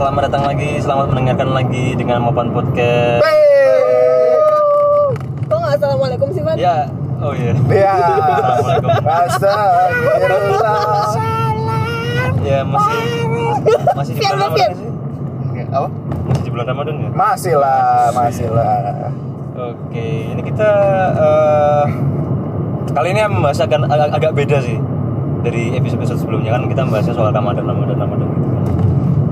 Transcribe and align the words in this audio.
selamat 0.00 0.32
datang 0.32 0.48
lagi, 0.48 0.80
selamat 0.80 1.12
mendengarkan 1.12 1.52
lagi 1.52 1.92
dengan 1.92 2.24
Mopan 2.24 2.56
Podcast. 2.56 3.20
Kok 5.44 5.58
nggak 5.60 5.76
assalamualaikum 5.76 6.32
sih, 6.32 6.40
Van? 6.40 6.56
Ya, 6.56 6.88
oh 7.20 7.36
iya. 7.36 7.52
Ya. 7.68 8.00
Assalamualaikum. 8.00 8.96
Astagfirullah. 9.04 10.80
Ya 12.40 12.64
masih 12.64 12.96
masih 13.92 14.12
di 14.16 14.20
bulan. 14.24 14.40
Ramadan 14.40 14.72
sih? 14.72 14.88
Apa? 15.68 15.88
Masih 16.32 16.42
di 16.48 16.50
bulan 16.56 16.66
Ramadan 16.72 16.94
ya? 16.96 17.08
Masih 17.12 17.54
lah, 17.60 18.08
masih 18.16 18.48
lah. 18.48 19.12
Oke, 19.52 20.32
ini 20.32 20.40
kita 20.40 20.70
eh, 21.12 21.84
kali 22.96 23.12
ini 23.12 23.20
membahas 23.28 23.60
agak, 23.60 23.84
agak, 23.84 24.08
agak 24.16 24.32
beda 24.32 24.64
sih 24.64 24.80
dari 25.44 25.76
episode 25.76 26.16
sebelumnya 26.16 26.56
kan 26.56 26.64
kita 26.72 26.88
membahasnya 26.88 27.12
soal 27.12 27.36
Ramadan, 27.36 27.68
Ramadan, 27.68 28.00
Ramadan 28.00 28.28
gitu. 28.32 28.49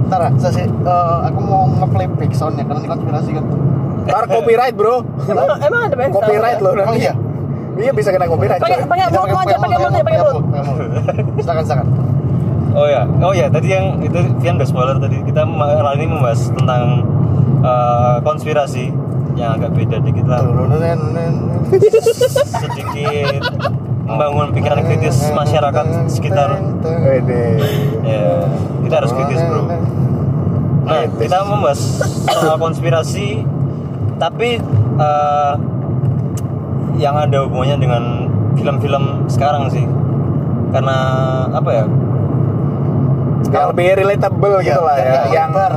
Ntar, 0.08 0.20
saya 0.40 0.52
sih, 0.56 0.64
eh, 0.64 1.16
aku 1.28 1.40
mau 1.44 1.68
ngeplay 1.68 2.08
back 2.08 2.32
soundnya 2.32 2.64
karena 2.64 2.80
ini 2.80 2.88
konspirasi 2.88 3.30
kan. 3.36 3.44
Ntar 4.08 4.24
copyright 4.24 4.74
bro. 4.74 5.04
Emang, 5.28 5.60
emang 5.60 5.80
ada 5.84 5.94
banyak 5.94 6.12
Copyright 6.16 6.60
loh. 6.64 6.72
Emang 6.72 6.96
iya? 6.96 7.12
Iya 7.78 7.92
bisa 7.92 8.08
kena 8.10 8.26
copyright. 8.26 8.58
Pakai 8.58 8.88
pakai 8.88 9.04
mau 9.12 9.22
aja 9.22 9.56
pakai 9.60 9.76
mulut 9.78 9.92
ya, 9.92 10.02
pakai 10.02 10.18
mulut. 10.18 10.44
mulut. 10.64 10.90
Silakan, 11.38 11.64
silakan. 11.64 11.86
Oh 12.78 12.86
ya, 12.86 13.02
oh 13.24 13.32
ya 13.32 13.46
tadi 13.48 13.68
yang 13.72 14.00
itu 14.04 14.18
Vian 14.38 14.60
udah 14.60 14.68
spoiler 14.68 14.96
tadi 15.00 15.18
kita 15.24 15.42
ma- 15.42 15.72
kali 15.72 16.04
ini 16.04 16.06
membahas 16.08 16.52
tentang 16.52 17.04
eh, 17.64 18.16
konspirasi 18.22 18.92
yang 19.36 19.56
agak 19.56 19.70
beda 19.72 20.02
dikit 20.02 20.26
lah. 20.26 20.42
sedikit 22.58 23.42
membangun 24.08 24.56
pikiran 24.56 24.80
kritis 24.88 25.30
masyarakat 25.30 25.86
sekitar 26.08 26.56
ya 28.02 28.24
kita 28.82 28.94
harus 29.04 29.12
kritis 29.12 29.40
bro 29.44 29.68
nah 30.88 31.04
kita 31.12 31.36
membahas 31.44 31.80
soal 32.32 32.56
konspirasi 32.56 33.44
tapi 34.16 34.58
eh, 34.96 35.52
yang 36.96 37.14
ada 37.14 37.44
hubungannya 37.44 37.78
dengan 37.78 38.02
film-film 38.54 39.04
sekarang 39.28 39.68
sih 39.68 39.84
karena 40.68 40.96
apa 41.48 41.70
ya 41.72 41.84
Yang 43.48 43.66
lebih 43.70 43.86
relatable 43.96 44.56
Iya, 44.56 44.66
gitu 44.66 44.82
lah 44.82 44.96
ya. 44.96 45.04
yang 45.06 45.26
Yang 45.30 45.50
lebar. 45.50 45.72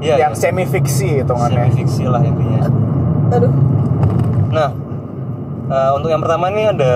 Iya, 0.00 0.14
yang 0.18 0.32
iya. 0.32 0.40
semi 0.40 0.64
fiksi 0.64 1.08
hitungannya. 1.20 1.62
semi 1.62 1.76
fiksi 1.76 2.04
lah 2.04 2.18
intinya 2.20 2.60
Aduh. 3.30 3.52
Nah, 4.50 4.70
eh, 5.68 5.90
untuk 5.92 6.08
yang 6.08 6.18
pertama 6.18 6.48
ini 6.48 6.66
ada 6.66 6.92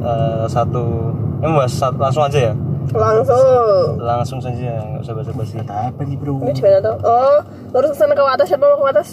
eh, 0.00 0.44
satu, 0.46 1.12
ini 1.36 1.46
membahas 1.46 1.72
satu- 1.72 2.00
langsung 2.00 2.22
aja 2.22 2.38
ya, 2.40 2.54
Langsung. 2.90 3.86
langsung 3.96 4.38
saja, 4.38 4.82
nggak 4.82 5.00
usah 5.00 5.14
basa-basi. 5.14 5.56
Apa 5.62 6.02
nih 6.02 6.16
bro? 6.16 6.40
Ini 6.40 6.50
di 6.50 6.60
mana 6.60 6.78
tuh? 6.80 6.96
Oh, 7.00 7.38
lurus 7.72 7.90
ke 7.90 7.96
sana 7.96 8.12
ke 8.12 8.22
atas 8.22 8.46
siapa 8.46 8.64
mau 8.66 8.80
ke 8.80 8.90
atas? 8.90 9.08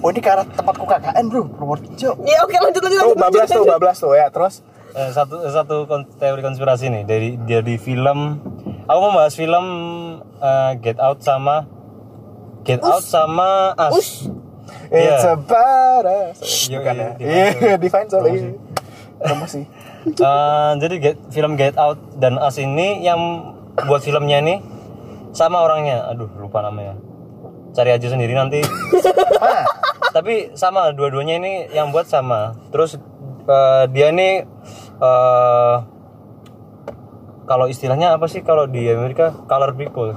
Oh 0.00 0.08
ini 0.08 0.18
ke 0.18 0.28
arah 0.28 0.46
tempatku 0.46 0.84
KKN 0.84 1.24
bro, 1.26 1.42
Purworejo. 1.50 2.10
Ya 2.22 2.38
oke 2.40 2.54
lanjut 2.54 2.80
lanjut. 2.80 3.00
Tuh 3.00 3.08
lanjut, 3.08 3.18
bablas 3.18 3.48
tuh 3.48 3.64
bablas 3.64 3.96
tuh 3.98 4.12
ya. 4.12 4.28
Terus 4.28 4.54
Eh, 4.94 5.10
satu 5.10 5.42
satu 5.44 5.90
kon- 5.90 6.06
teori 6.14 6.38
konspirasi 6.38 6.86
nih 6.86 7.02
dari 7.02 7.34
dari 7.36 7.74
film, 7.76 8.38
aku 8.86 8.98
mau 9.00 9.18
bahas 9.18 9.34
film 9.34 9.66
eh, 10.38 10.72
Get 10.78 11.02
Out 11.02 11.18
sama 11.18 11.66
Get 12.62 12.78
Out 12.78 13.02
sama 13.02 13.74
Us. 13.74 13.90
Us. 13.92 14.08
Iya. 14.88 15.18
it's. 15.18 16.70
Iya, 16.70 16.78
Bukan 16.78 16.94
iya, 16.94 17.02
ya? 17.02 17.10
Divine 17.74 18.06
Iya, 18.06 18.06
Soul. 18.06 18.22
Divine 18.22 18.46
Soul. 18.46 18.54
Promosi. 19.18 19.60
Eh, 20.06 20.72
jadi 20.78 20.94
get, 20.96 21.16
film 21.28 21.54
Get 21.54 21.74
Out 21.74 21.96
dan 22.14 22.36
Us 22.36 22.56
ini 22.56 23.00
yang 23.00 23.18
buat 23.82 24.00
filmnya 24.00 24.38
ini 24.38 24.60
sama 25.30 25.60
orangnya, 25.60 26.04
aduh 26.06 26.28
lupa 26.36 26.60
namanya. 26.60 26.94
Cari 27.72 27.90
aja 27.90 28.06
sendiri 28.06 28.32
nanti. 28.32 28.60
Ah, 29.34 29.64
tapi 30.12 30.54
sama 30.54 30.88
dua-duanya 30.90 31.36
ini 31.36 31.52
yang 31.68 31.90
buat 31.90 32.06
sama 32.06 32.54
terus 32.68 32.94
eh, 33.44 33.84
dia 33.90 34.08
ini 34.08 34.46
eh, 34.96 35.76
kalau 37.44 37.66
istilahnya 37.66 38.14
apa 38.14 38.24
sih 38.24 38.40
kalau 38.40 38.64
di 38.64 38.86
Amerika 38.86 39.34
color 39.44 39.72
people 39.72 40.14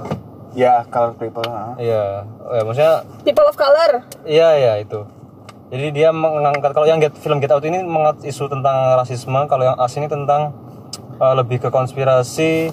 Ya, 0.54 0.80
color 0.86 1.12
people. 1.14 1.44
iya 1.76 2.24
ya, 2.24 2.60
maksudnya 2.62 2.94
People 3.20 3.44
of 3.44 3.54
color. 3.54 4.00
iya 4.24 4.48
ya 4.54 4.72
itu 4.78 5.02
jadi 5.68 5.86
dia 5.90 6.08
mengangkat 6.10 6.72
kalau 6.72 6.84
yang 6.84 6.96
get, 6.96 7.12
film 7.14 7.38
Get 7.38 7.50
Out 7.50 7.60
ini 7.62 7.80
mengangkat 7.80 8.24
isu 8.24 8.48
tentang 8.48 8.96
rasisme 8.96 9.36
kalau 9.44 9.64
yang 9.64 9.76
As 9.76 9.92
ini 9.94 10.06
tentang 10.06 10.56
eh, 11.14 11.34
lebih 11.34 11.58
ke 11.58 11.68
konspirasi 11.68 12.72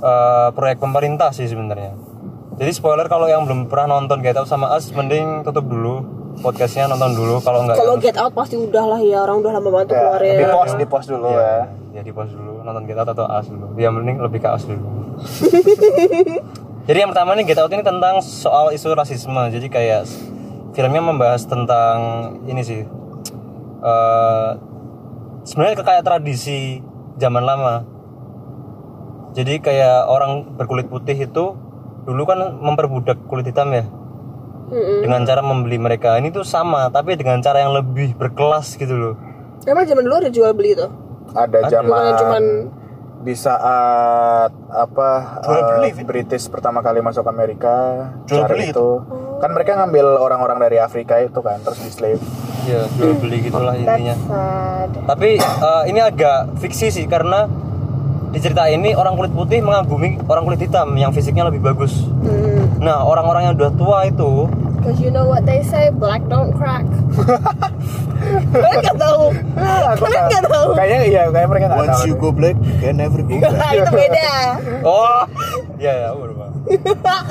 eh, 0.00 0.48
proyek 0.50 0.78
pemerintah 0.78 1.30
sih 1.30 1.44
sebenarnya 1.44 1.92
jadi 2.56 2.70
spoiler 2.72 3.06
kalau 3.06 3.26
yang 3.26 3.44
belum 3.44 3.68
pernah 3.68 3.96
nonton 3.96 4.18
Get 4.18 4.34
Out 4.34 4.48
sama 4.48 4.72
As 4.72 4.88
mending 4.88 5.44
tutup 5.44 5.64
dulu 5.64 6.02
podcastnya 6.38 6.86
nonton 6.86 7.12
dulu 7.12 7.42
kalau 7.42 7.66
nggak 7.66 7.76
Kalau 7.76 7.98
get 7.98 8.14
out 8.14 8.30
pasti 8.30 8.54
udah 8.54 8.84
lah 8.86 9.00
ya 9.02 9.22
orang 9.22 9.42
udah 9.42 9.52
lama 9.52 9.68
banget 9.68 9.86
tuh 9.90 9.94
Ya, 9.94 10.02
keluarin. 10.06 10.34
di 10.38 10.46
post 10.46 10.74
di 10.74 10.86
post 10.86 11.06
dulu 11.08 11.28
Iya, 11.28 11.42
ya. 11.42 11.62
ya 11.98 12.02
di 12.02 12.12
pause 12.14 12.30
dulu 12.30 12.54
nonton 12.62 12.82
Get 12.84 12.94
Out 12.94 13.10
atau 13.10 13.26
As 13.26 13.46
dulu. 13.50 13.74
Ya 13.74 13.90
mending 13.90 14.22
lebih 14.22 14.38
ke 14.38 14.48
As 14.48 14.62
dulu. 14.62 14.86
Jadi 16.88 16.98
yang 16.98 17.10
pertama 17.10 17.34
nih 17.34 17.44
Get 17.44 17.58
Out 17.58 17.68
ini 17.68 17.82
tentang 17.82 18.22
soal 18.22 18.70
isu 18.70 18.94
rasisme. 18.94 19.42
Jadi 19.50 19.66
kayak 19.66 20.06
filmnya 20.78 21.02
membahas 21.02 21.42
tentang 21.42 21.96
ini 22.46 22.62
sih. 22.62 22.86
eh 23.78 24.50
sebenarnya 25.42 25.82
kayak 25.82 26.06
tradisi 26.06 26.78
zaman 27.18 27.42
lama. 27.42 27.82
Jadi 29.34 29.58
kayak 29.58 30.06
orang 30.06 30.54
berkulit 30.54 30.86
putih 30.86 31.14
itu 31.14 31.58
dulu 32.06 32.22
kan 32.24 32.58
memperbudak 32.62 33.20
kulit 33.28 33.44
hitam 33.44 33.68
ya 33.68 33.84
Mm-mm. 34.72 35.04
dengan 35.04 35.28
cara 35.28 35.44
membeli 35.44 35.76
mereka 35.76 36.16
ini 36.16 36.32
tuh 36.32 36.40
sama 36.40 36.88
tapi 36.88 37.20
dengan 37.20 37.36
cara 37.44 37.60
yang 37.60 37.76
lebih 37.76 38.16
berkelas 38.16 38.80
gitu 38.80 38.96
loh 38.96 39.14
Emang 39.68 39.84
zaman 39.84 40.08
dulu 40.08 40.16
ada 40.16 40.30
jual 40.32 40.56
beli 40.56 40.72
tuh. 40.72 40.88
Ada 41.36 41.68
zaman 41.68 42.12
cuman 42.16 42.44
di 43.20 43.34
saat 43.36 44.48
apa 44.72 45.08
Jual 45.44 45.60
beli, 45.76 45.90
Vin. 45.92 46.06
British 46.08 46.48
pertama 46.48 46.80
kali 46.80 47.04
masuk 47.04 47.26
Amerika 47.28 48.08
Jual 48.24 48.48
cari 48.48 48.52
beli 48.56 48.66
itu 48.72 48.90
kan 49.38 49.50
mereka 49.54 49.78
ngambil 49.78 50.18
orang-orang 50.18 50.58
dari 50.58 50.76
Afrika 50.82 51.22
itu 51.22 51.38
kan 51.38 51.62
terus 51.62 51.78
di 51.78 51.90
slave 51.94 52.22
ya 52.66 52.84
jual 52.98 53.16
beli 53.16 53.48
gitulah 53.48 53.74
intinya. 53.78 54.14
Tapi 55.08 55.40
eh, 55.40 55.82
ini 55.88 56.00
agak 56.02 56.60
fiksi 56.60 56.92
sih 56.92 57.06
karena 57.08 57.48
di 58.28 58.38
cerita 58.44 58.68
ini 58.68 58.92
orang 58.92 59.16
kulit 59.16 59.32
putih 59.32 59.64
mengagumi 59.64 60.20
orang 60.28 60.44
kulit 60.44 60.60
hitam 60.60 60.92
yang 61.00 61.14
fisiknya 61.14 61.48
lebih 61.48 61.64
bagus. 61.64 62.04
Hmm. 62.20 62.82
Nah 62.82 63.00
orang-orang 63.06 63.48
yang 63.48 63.54
udah 63.56 63.72
tua 63.72 64.04
itu 64.04 64.50
Cause 64.78 65.02
you 65.02 65.10
know 65.10 65.26
what 65.26 65.42
they 65.42 65.58
say, 65.66 65.90
black 65.90 66.22
don't 66.30 66.54
crack. 66.54 66.86
Kalian 68.54 68.78
nggak 68.78 68.94
tahu. 68.94 69.34
aku 69.58 70.04
Kalian 70.06 70.22
nggak 70.30 70.44
tahu. 70.46 70.68
kayaknya 70.78 71.00
iya 71.02 71.22
kayak 71.34 71.48
mereka 71.50 71.64
nggak 71.66 71.80
once 71.82 71.98
tahu 71.98 72.06
you 72.06 72.14
go 72.14 72.30
black, 72.30 72.54
you 72.62 72.74
can 72.78 72.94
never 72.94 73.18
go 73.26 73.34
back. 73.42 73.58
Nah, 73.58 73.70
itu 73.74 73.90
beda. 73.90 74.30
oh 74.94 75.22
ya 75.82 75.92
ya. 76.06 76.08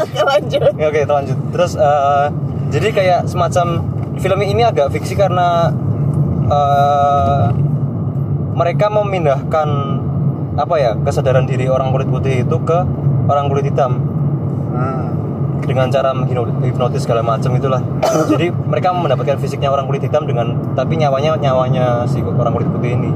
Oke 0.03 0.21
lanjut. 0.21 0.61
Oke 0.73 0.99
kita 1.05 1.13
lanjut. 1.13 1.37
Terus 1.53 1.71
eh, 1.77 2.25
jadi 2.73 2.87
kayak 2.91 3.19
semacam 3.29 3.65
film 4.17 4.39
ini 4.41 4.65
agak 4.65 4.89
fiksi 4.93 5.13
karena 5.13 5.71
eh, 6.49 7.45
mereka 8.57 8.89
memindahkan 8.89 9.69
apa 10.57 10.75
ya 10.81 10.91
kesadaran 11.05 11.45
diri 11.45 11.69
orang 11.69 11.93
kulit 11.93 12.09
putih 12.09 12.41
itu 12.41 12.57
ke 12.65 12.77
orang 13.29 13.45
kulit 13.49 13.69
hitam. 13.69 14.01
Hmm. 14.67 15.09
dengan 15.65 15.89
cara 15.89 16.13
menghipnotis 16.13 17.03
segala 17.03 17.25
macam 17.25 17.51
itulah. 17.57 17.81
Jadi 18.31 18.53
mereka 18.53 18.93
mendapatkan 18.93 19.35
fisiknya 19.41 19.73
orang 19.73 19.89
kulit 19.89 20.05
hitam 20.05 20.23
dengan 20.23 20.53
tapi 20.77 20.95
nyawanya 20.95 21.35
nyawanya 21.35 22.05
si 22.07 22.21
orang 22.23 22.53
kulit 22.55 22.69
putih 22.71 22.95
ini. 22.95 23.11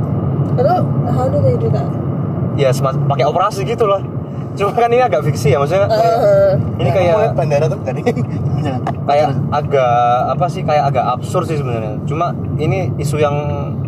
Lalu 0.60 0.84
how 1.16 1.30
do 1.32 1.40
they 1.40 1.56
do 1.56 1.70
that? 1.72 1.88
Ya 2.60 2.74
pakai 2.82 3.24
operasi 3.30 3.64
gitu 3.64 3.88
lah. 3.88 4.04
Cuma 4.52 4.70
kan 4.74 4.92
ini 4.92 5.00
agak 5.00 5.24
fiksi 5.24 5.56
ya 5.56 5.58
maksudnya. 5.58 5.88
kayak- 5.88 6.20
Uh, 6.20 6.52
ini 6.76 6.90
lihat 6.90 6.96
kayak 7.16 7.32
bandara 7.34 7.66
tuh 7.66 7.80
tadi. 7.82 8.02
Kayak 9.02 9.34
agak 9.50 9.92
apa 10.30 10.46
sih 10.46 10.62
kayak 10.62 10.94
agak 10.94 11.06
absurd 11.10 11.50
sih 11.50 11.58
sebenarnya. 11.58 11.98
Cuma 12.06 12.30
ini 12.56 12.94
isu 12.96 13.18
yang 13.18 13.34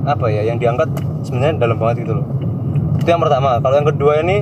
apa 0.04 0.26
ya 0.28 0.42
yang 0.44 0.58
diangkat 0.58 0.90
sebenarnya 1.22 1.62
dalam 1.62 1.78
banget 1.78 2.04
gitu 2.04 2.18
loh. 2.18 2.26
Itu 2.98 3.08
yang 3.08 3.22
pertama. 3.22 3.62
Kalau 3.62 3.76
yang 3.76 3.86
kedua 3.86 4.20
ini 4.20 4.42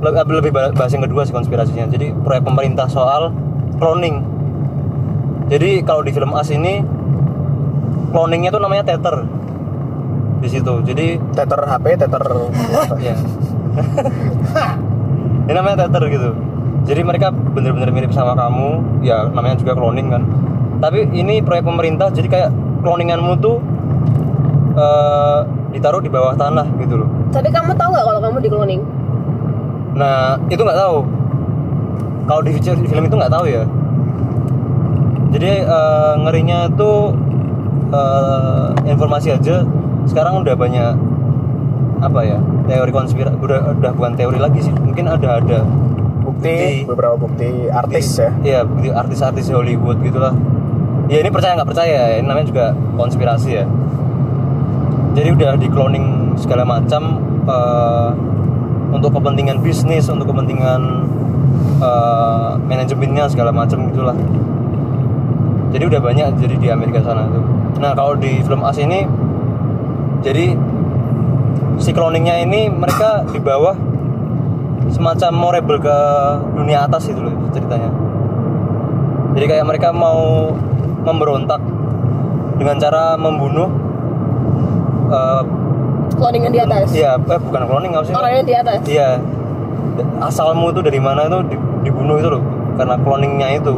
le- 0.00 0.24
lebih 0.32 0.50
bahas 0.50 0.88
yang 0.88 1.04
kedua 1.04 1.22
sih 1.22 1.34
konspirasinya. 1.34 1.84
Jadi 1.86 2.16
proyek 2.16 2.42
pemerintah 2.42 2.88
soal 2.88 3.28
cloning. 3.76 4.24
Jadi 5.46 5.84
kalau 5.84 6.00
di 6.00 6.10
film 6.10 6.32
As 6.32 6.48
ini 6.48 6.80
cloningnya 8.10 8.50
tuh 8.50 8.58
namanya 8.58 8.86
tether 8.86 9.28
di 10.40 10.48
situ. 10.48 10.72
Jadi 10.82 11.20
tether 11.30 11.60
HP 11.60 11.84
tether 11.96 12.24
ya. 12.98 13.14
Ini 15.46 15.52
namanya 15.52 15.86
tether 15.86 16.02
gitu. 16.08 16.30
Jadi 16.80 17.00
mereka 17.04 17.28
bener-bener 17.30 17.92
mirip 17.92 18.10
sama 18.10 18.32
kamu, 18.32 19.02
ya 19.04 19.28
namanya 19.28 19.60
juga 19.60 19.76
cloning 19.76 20.08
kan. 20.08 20.22
Tapi 20.80 21.12
ini 21.12 21.44
proyek 21.44 21.68
pemerintah, 21.68 22.08
jadi 22.08 22.26
kayak 22.26 22.50
cloninganmu 22.80 23.36
tuh 23.36 23.60
eh, 24.74 25.38
ditaruh 25.70 26.00
di 26.00 26.08
bawah 26.08 26.32
tanah 26.34 26.64
gitu 26.80 27.04
loh. 27.04 27.08
Tapi 27.30 27.52
kamu 27.52 27.76
tahu 27.76 27.88
nggak 27.92 28.06
kalau 28.06 28.20
kamu 28.20 28.36
di 28.40 28.48
cloning? 28.48 28.80
Nah 29.92 30.40
itu 30.48 30.60
nggak 30.60 30.80
tahu. 30.80 30.98
kalau 32.20 32.46
di 32.46 32.54
feature- 32.54 32.78
film 32.86 33.10
itu 33.10 33.16
nggak 33.18 33.34
tahu 33.34 33.42
ya 33.42 33.66
jadi 35.30 35.66
eh, 35.66 36.12
ngerinya 36.22 36.70
itu 36.70 36.92
eh, 37.90 38.66
informasi 38.86 39.34
aja 39.34 39.66
sekarang 40.08 40.40
udah 40.40 40.54
banyak 40.56 40.92
apa 42.00 42.20
ya 42.24 42.38
teori 42.64 42.92
konspirasi 42.92 43.36
udah 43.36 43.76
udah 43.76 43.90
bukan 43.92 44.12
teori 44.16 44.40
lagi 44.40 44.64
sih 44.64 44.72
mungkin 44.72 45.04
ada 45.04 45.36
ada 45.36 45.60
bukti 46.24 46.56
Bukti. 46.56 46.88
beberapa 46.88 47.16
bukti 47.20 47.68
artis 47.68 48.16
ya 48.16 48.30
Iya, 48.40 48.60
bukti 48.64 48.88
artis-artis 48.88 49.52
Hollywood 49.52 50.00
gitulah. 50.00 50.32
Ya 51.10 51.20
ini 51.20 51.28
percaya 51.28 51.58
nggak 51.58 51.68
percaya, 51.68 52.16
ini 52.16 52.24
namanya 52.24 52.46
juga 52.48 52.66
konspirasi 52.94 53.50
ya. 53.50 53.64
Jadi 55.12 55.28
udah 55.34 55.58
di 55.58 55.66
cloning 55.66 56.38
segala 56.38 56.62
macam 56.62 57.18
eh, 57.50 58.08
untuk 58.94 59.18
kepentingan 59.18 59.58
bisnis, 59.60 60.06
untuk 60.06 60.30
kepentingan 60.30 60.80
eh, 61.82 62.50
manajemennya 62.64 63.26
segala 63.26 63.50
macam 63.50 63.90
gitulah. 63.90 64.14
Jadi 65.74 65.84
udah 65.86 66.00
banyak 66.00 66.26
jadi 66.38 66.54
di 66.56 66.68
Amerika 66.70 67.02
sana 67.02 67.26
tuh. 67.26 67.42
Nah 67.82 67.92
kalau 67.92 68.14
di 68.14 68.38
film 68.40 68.62
As 68.62 68.78
ini, 68.78 69.02
jadi 70.20 70.52
si 71.76 71.90
cloningnya 71.90 72.44
ini 72.44 72.68
mereka 72.68 73.24
di 73.26 73.40
bawah 73.40 73.72
semacam 74.90 75.30
mau 75.32 75.50
rebel 75.50 75.78
ke 75.78 75.96
dunia 76.52 76.84
atas 76.84 77.08
itu 77.08 77.20
loh 77.20 77.32
ceritanya 77.50 77.88
jadi 79.32 79.46
kayak 79.46 79.64
mereka 79.64 79.88
mau 79.88 80.50
memberontak 81.00 81.62
dengan 82.58 82.76
cara 82.76 83.16
membunuh 83.16 83.68
eh 85.08 85.42
Cloningan 86.10 86.52
di 86.52 86.60
atas. 86.60 86.90
iya 86.90 87.14
eh, 87.16 87.40
bukan 87.40 87.62
cloning 87.64 87.94
apa 87.94 88.04
sih 88.04 88.12
Orangnya 88.12 88.42
di 88.42 88.54
atas. 88.54 88.78
iya 88.84 89.16
asalmu 90.20 90.68
itu 90.68 90.82
dari 90.82 90.98
mana 90.98 91.24
itu 91.24 91.38
di- 91.48 91.62
dibunuh 91.86 92.18
itu 92.18 92.28
loh 92.28 92.42
karena 92.76 92.98
cloningnya 93.00 93.48
itu 93.56 93.74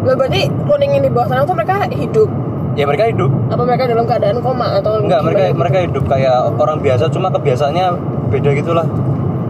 Loh, 0.00 0.16
berarti 0.16 0.48
cloning 0.64 0.90
yang 0.96 1.04
di 1.04 1.12
bawah 1.12 1.28
sana 1.28 1.44
tuh 1.44 1.52
mereka 1.52 1.84
hidup. 1.86 2.24
Ya 2.72 2.84
mereka 2.84 3.04
hidup 3.06 3.30
Apa 3.48 3.62
mereka 3.62 3.84
dalam 3.86 4.04
keadaan 4.04 4.36
koma 4.38 4.66
atau 4.76 4.98
enggak 4.98 5.20
mereka 5.20 5.42
gitu? 5.44 5.56
mereka 5.56 5.78
hidup 5.80 6.04
kayak 6.06 6.36
orang 6.54 6.78
biasa 6.78 7.04
cuma 7.08 7.28
kebiasaannya 7.28 7.86
beda 8.28 8.50
gitulah 8.54 8.86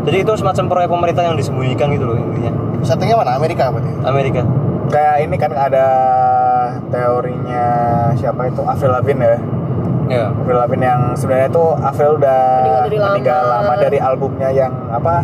jadi 0.00 0.16
itu 0.22 0.32
semacam 0.34 0.64
proyek 0.66 0.88
pemerintah 0.88 1.22
yang 1.22 1.36
disembunyikan 1.36 1.88
gitu 1.90 2.04
loh 2.04 2.16
intinya 2.16 2.52
Settingnya 2.80 3.12
mana? 3.14 3.36
Amerika 3.36 3.68
berarti? 3.68 3.92
Amerika 4.00 4.40
kayak 4.88 5.16
ini 5.22 5.36
kan 5.36 5.52
ada 5.52 5.86
teorinya 6.90 7.64
siapa 8.14 8.48
itu 8.48 8.62
Avril 8.62 8.90
Lavigne 8.90 9.22
ya 9.22 9.36
ya 10.10 10.24
Avril 10.32 10.58
Lavigne 10.58 10.84
yang 10.84 11.02
sebenarnya 11.14 11.48
itu 11.48 11.64
Avril 11.76 12.12
udah 12.16 12.40
Meninggal 12.82 12.98
lama. 12.98 13.08
meninggal 13.12 13.42
lama 13.46 13.72
dari 13.76 13.98
albumnya 13.98 14.48
yang 14.50 14.72
apa 14.88 15.14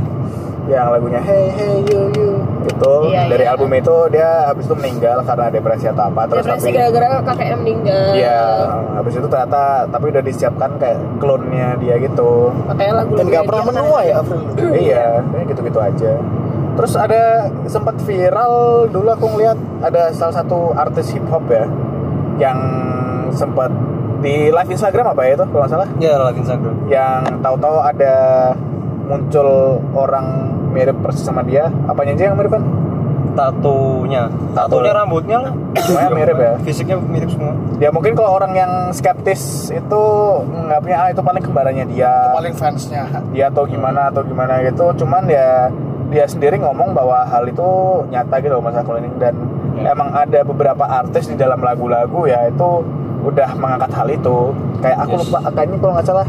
yang 0.66 0.90
lagunya 0.90 1.22
Hey 1.22 1.46
Hey 1.54 1.82
You 1.86 2.10
You 2.14 2.30
itu 2.66 2.94
Iya, 3.14 3.30
dari 3.30 3.44
iya. 3.46 3.54
album 3.54 3.70
itu 3.72 3.94
dia 4.10 4.30
habis 4.50 4.66
itu 4.66 4.74
meninggal 4.74 5.22
karena 5.22 5.46
depresi 5.48 5.86
atau 5.86 6.04
apa 6.10 6.26
terus 6.26 6.42
Depresi 6.44 6.68
gara-gara 6.74 7.22
kakeknya 7.22 7.56
meninggal. 7.56 8.04
Iya, 8.12 8.40
habis 8.98 9.12
itu 9.14 9.26
ternyata 9.30 9.62
tapi 9.86 10.04
udah 10.10 10.22
disiapkan 10.26 10.70
kayak 10.76 10.98
klonnya 11.22 11.78
dia 11.78 11.94
gitu. 12.02 12.50
Makanya 12.66 12.92
lagu 13.06 13.12
Dan 13.14 13.24
nggak 13.30 13.44
pernah 13.46 13.64
menua 13.70 13.98
ya 14.02 14.14
Avril? 14.18 14.42
iya, 14.74 15.22
kayak 15.30 15.44
gitu-gitu 15.54 15.78
aja. 15.78 16.12
Terus 16.76 16.92
ada 16.98 17.22
sempat 17.70 17.96
viral 18.04 18.52
dulu 18.90 19.08
aku 19.08 19.26
ngeliat 19.32 19.56
ada 19.80 20.10
salah 20.12 20.34
satu 20.34 20.74
artis 20.76 21.14
hip 21.14 21.24
hop 21.30 21.46
ya 21.48 21.64
yang 22.36 22.58
sempat 23.32 23.72
di 24.20 24.50
live 24.50 24.70
Instagram 24.70 25.14
apa 25.14 25.22
ya 25.24 25.32
itu 25.38 25.44
kalau 25.48 25.60
nggak 25.64 25.72
salah 25.72 25.88
ya 25.96 26.12
live 26.20 26.38
Instagram 26.40 26.74
yang 26.90 27.20
tahu-tahu 27.40 27.76
ada 27.80 28.14
muncul 29.06 29.48
orang 29.94 30.26
mirip 30.70 30.98
persis 31.00 31.24
sama 31.24 31.40
dia 31.40 31.70
apanya 31.86 32.12
aja 32.12 32.24
yang 32.28 32.36
mirip 32.36 32.52
kan 32.52 32.64
tatunya. 33.36 34.32
Tatunya 34.56 34.92
rambutnya 34.96 35.36
lah. 35.38 35.52
Semuanya 35.76 36.10
mirip 36.10 36.36
ya? 36.36 36.52
fisiknya 36.64 36.96
mirip 36.96 37.28
semua. 37.28 37.52
Ya 37.76 37.92
mungkin 37.92 38.16
kalau 38.16 38.32
orang 38.32 38.56
yang 38.56 38.72
skeptis 38.90 39.68
itu 39.68 40.02
nggak 40.48 40.80
punya 40.80 40.96
ah 40.96 41.08
itu 41.12 41.20
paling 41.20 41.44
kembarannya 41.44 41.84
dia. 41.86 42.08
Itu 42.08 42.36
paling 42.40 42.54
fansnya. 42.56 43.02
dia 43.30 43.52
atau 43.52 43.68
gimana 43.68 44.08
atau 44.08 44.24
gimana 44.24 44.64
gitu. 44.64 44.88
Cuman 44.96 45.28
ya 45.28 45.68
dia 46.08 46.24
sendiri 46.24 46.56
ngomong 46.56 46.96
bahwa 46.96 47.28
hal 47.28 47.44
itu 47.44 47.68
nyata 48.08 48.40
gitu 48.40 48.56
masa 48.58 48.80
cloning 48.80 49.14
dan 49.20 49.36
Ya. 49.76 49.92
emang 49.92 50.08
ada 50.08 50.40
beberapa 50.40 50.88
artis 50.88 51.28
di 51.28 51.36
dalam 51.36 51.60
lagu-lagu 51.60 52.24
ya 52.24 52.48
itu 52.48 52.80
udah 53.20 53.52
mengangkat 53.60 53.92
hal 53.92 54.08
itu. 54.08 54.36
Kayak 54.80 54.98
aku 55.04 55.12
Yes. 55.12 55.20
lupa 55.28 55.38
kayaknya 55.52 55.76
kalau 55.76 55.92
nggak 55.92 56.06
salah 56.08 56.28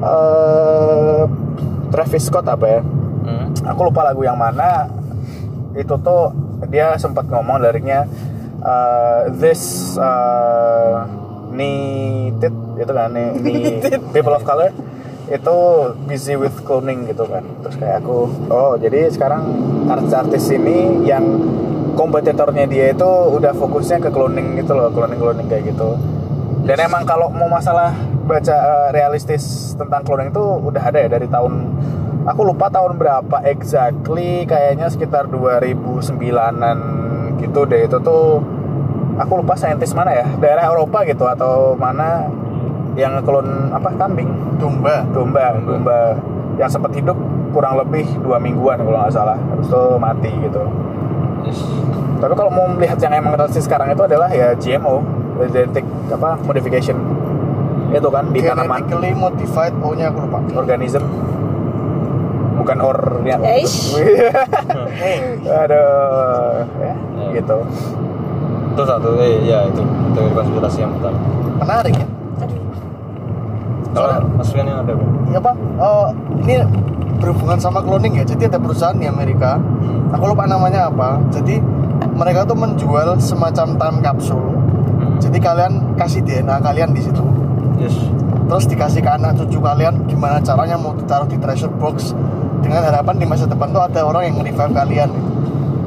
eh 0.00 1.22
Travis 1.94 2.26
Scott 2.26 2.50
apa 2.50 2.66
ya? 2.66 2.80
Hmm. 3.24 3.54
aku 3.62 3.80
lupa 3.86 4.02
lagu 4.02 4.26
yang 4.26 4.34
mana. 4.34 4.90
Itu 5.78 5.94
tuh 6.02 6.34
dia 6.66 6.98
sempat 6.98 7.30
ngomong 7.30 7.62
liriknya 7.62 8.10
uh, 8.58 9.30
this 9.38 9.94
uh, 9.94 11.06
needed 11.54 12.54
itu 12.74 12.90
kan 12.90 13.14
nih 13.14 13.30
nih 13.38 13.62
people 14.10 14.34
of 14.34 14.42
color. 14.42 14.74
Itu 15.30 15.56
busy 16.10 16.34
with 16.34 16.58
cloning 16.66 17.06
gitu 17.06 17.30
kan. 17.30 17.46
Terus 17.62 17.78
kayak 17.78 18.02
aku 18.02 18.26
oh 18.50 18.74
jadi 18.74 19.06
sekarang 19.14 19.46
artis-artis 19.86 20.50
ini 20.50 21.06
yang 21.06 21.22
kompetitornya 21.94 22.66
dia 22.66 22.90
itu 22.90 23.06
udah 23.06 23.54
fokusnya 23.54 24.02
ke 24.02 24.10
cloning 24.10 24.58
gitu 24.58 24.74
loh 24.74 24.90
cloning 24.90 25.22
cloning 25.22 25.46
kayak 25.46 25.70
gitu 25.70 25.94
dan 26.64 26.76
emang 26.80 27.04
kalau 27.04 27.28
mau 27.28 27.48
masalah 27.48 27.92
baca 28.24 28.56
uh, 28.56 28.88
realistis 28.96 29.76
tentang 29.76 30.00
cloning 30.00 30.32
itu 30.32 30.40
udah 30.40 30.80
ada 30.80 30.98
ya 31.04 31.08
dari 31.12 31.28
tahun 31.28 31.76
aku 32.24 32.40
lupa 32.40 32.72
tahun 32.72 32.96
berapa 32.96 33.36
exactly 33.44 34.48
kayaknya 34.48 34.88
sekitar 34.88 35.28
2009an 35.28 36.78
gitu 37.40 37.68
deh. 37.68 37.84
Itu 37.84 38.00
tuh 38.00 38.40
aku 39.20 39.32
lupa 39.44 39.54
saintis 39.54 39.92
mana 39.92 40.16
ya 40.16 40.26
daerah 40.40 40.72
Eropa 40.72 41.04
gitu 41.04 41.28
atau 41.28 41.76
mana 41.76 42.24
yang 42.96 43.20
ngeklon 43.20 43.70
apa 43.74 43.88
kambing? 44.00 44.32
Domba. 44.56 45.04
domba 45.12 45.52
domba. 45.60 45.98
Yang 46.56 46.80
sempat 46.80 46.96
hidup 46.96 47.18
kurang 47.52 47.76
lebih 47.76 48.06
dua 48.24 48.40
mingguan 48.40 48.80
kalau 48.80 49.04
nggak 49.04 49.12
salah. 49.12 49.36
Habis 49.36 49.68
itu 49.68 49.82
mati 50.00 50.32
gitu. 50.48 50.64
Yes. 51.44 51.60
tapi 52.24 52.32
kalau 52.40 52.48
mau 52.48 52.64
melihat 52.72 52.96
yang 53.04 53.20
emang 53.20 53.36
realistis 53.36 53.68
sekarang 53.68 53.92
itu 53.92 54.00
adalah 54.00 54.32
ya 54.32 54.56
GMO 54.56 55.04
genetic 55.44 55.84
apa 56.08 56.38
modification 56.40 56.96
itu 57.88 58.08
kan 58.08 58.24
di 58.28 58.40
tanaman 58.40 58.82
Genetically 58.82 59.12
modified 59.12 59.74
O-nya 59.78 60.08
aku 60.08 60.18
lupa. 60.20 60.38
organism 60.52 61.02
bukan 62.56 62.78
or 62.80 62.98
ya 63.22 63.36
Eish. 63.40 63.92
aduh 65.44 66.64
ya, 66.76 66.94
Ya. 67.14 67.26
gitu 67.32 67.56
itu 68.68 68.82
satu 68.82 69.08
eh 69.16 69.34
ya 69.44 69.62
itu 69.64 69.82
teori 70.10 70.32
konspirasi 70.32 70.78
yang 70.80 70.92
pertama 70.94 71.18
Menarik 71.56 71.94
ya. 71.94 72.06
kalau 73.92 74.10
Soalnya- 74.10 74.26
Mas 74.34 74.50
Rian 74.50 74.66
yang 74.66 74.80
ada 74.80 74.92
bang 74.92 75.10
Ya 75.26 75.40
Pak, 75.40 75.54
oh, 75.76 76.06
ini 76.40 76.54
berhubungan 77.16 77.58
sama 77.58 77.78
cloning 77.80 78.14
ya. 78.14 78.24
Jadi 78.24 78.42
ada 78.44 78.54
perusahaan 78.56 78.92
di 78.92 79.02
Amerika, 79.04 79.58
aku 80.10 80.24
lupa 80.26 80.44
namanya 80.44 80.86
apa. 80.86 81.18
Jadi 81.28 81.58
mereka 82.12 82.42
tuh 82.44 82.54
menjual 82.54 83.18
semacam 83.18 83.66
time 83.72 83.98
capsule. 84.00 84.42
Jadi 85.16 85.38
kalian 85.38 85.72
kasih 85.94 86.20
DNA 86.20 86.56
kalian 86.58 86.90
di 86.90 87.00
situ, 87.00 87.22
yes 87.76 87.96
terus 88.44 88.68
dikasih 88.68 89.00
ke 89.00 89.08
anak 89.08 89.34
cucu 89.34 89.56
kalian 89.56 90.04
gimana 90.04 90.36
caranya 90.38 90.76
mau 90.76 90.92
ditaruh 90.92 91.24
di 91.24 91.40
treasure 91.40 91.72
box 91.72 92.12
dengan 92.60 92.84
harapan 92.84 93.16
di 93.16 93.24
masa 93.24 93.44
depan 93.44 93.72
tuh 93.72 93.80
ada 93.80 94.04
orang 94.04 94.22
yang 94.26 94.36
revive 94.38 94.68
kalian. 94.70 95.08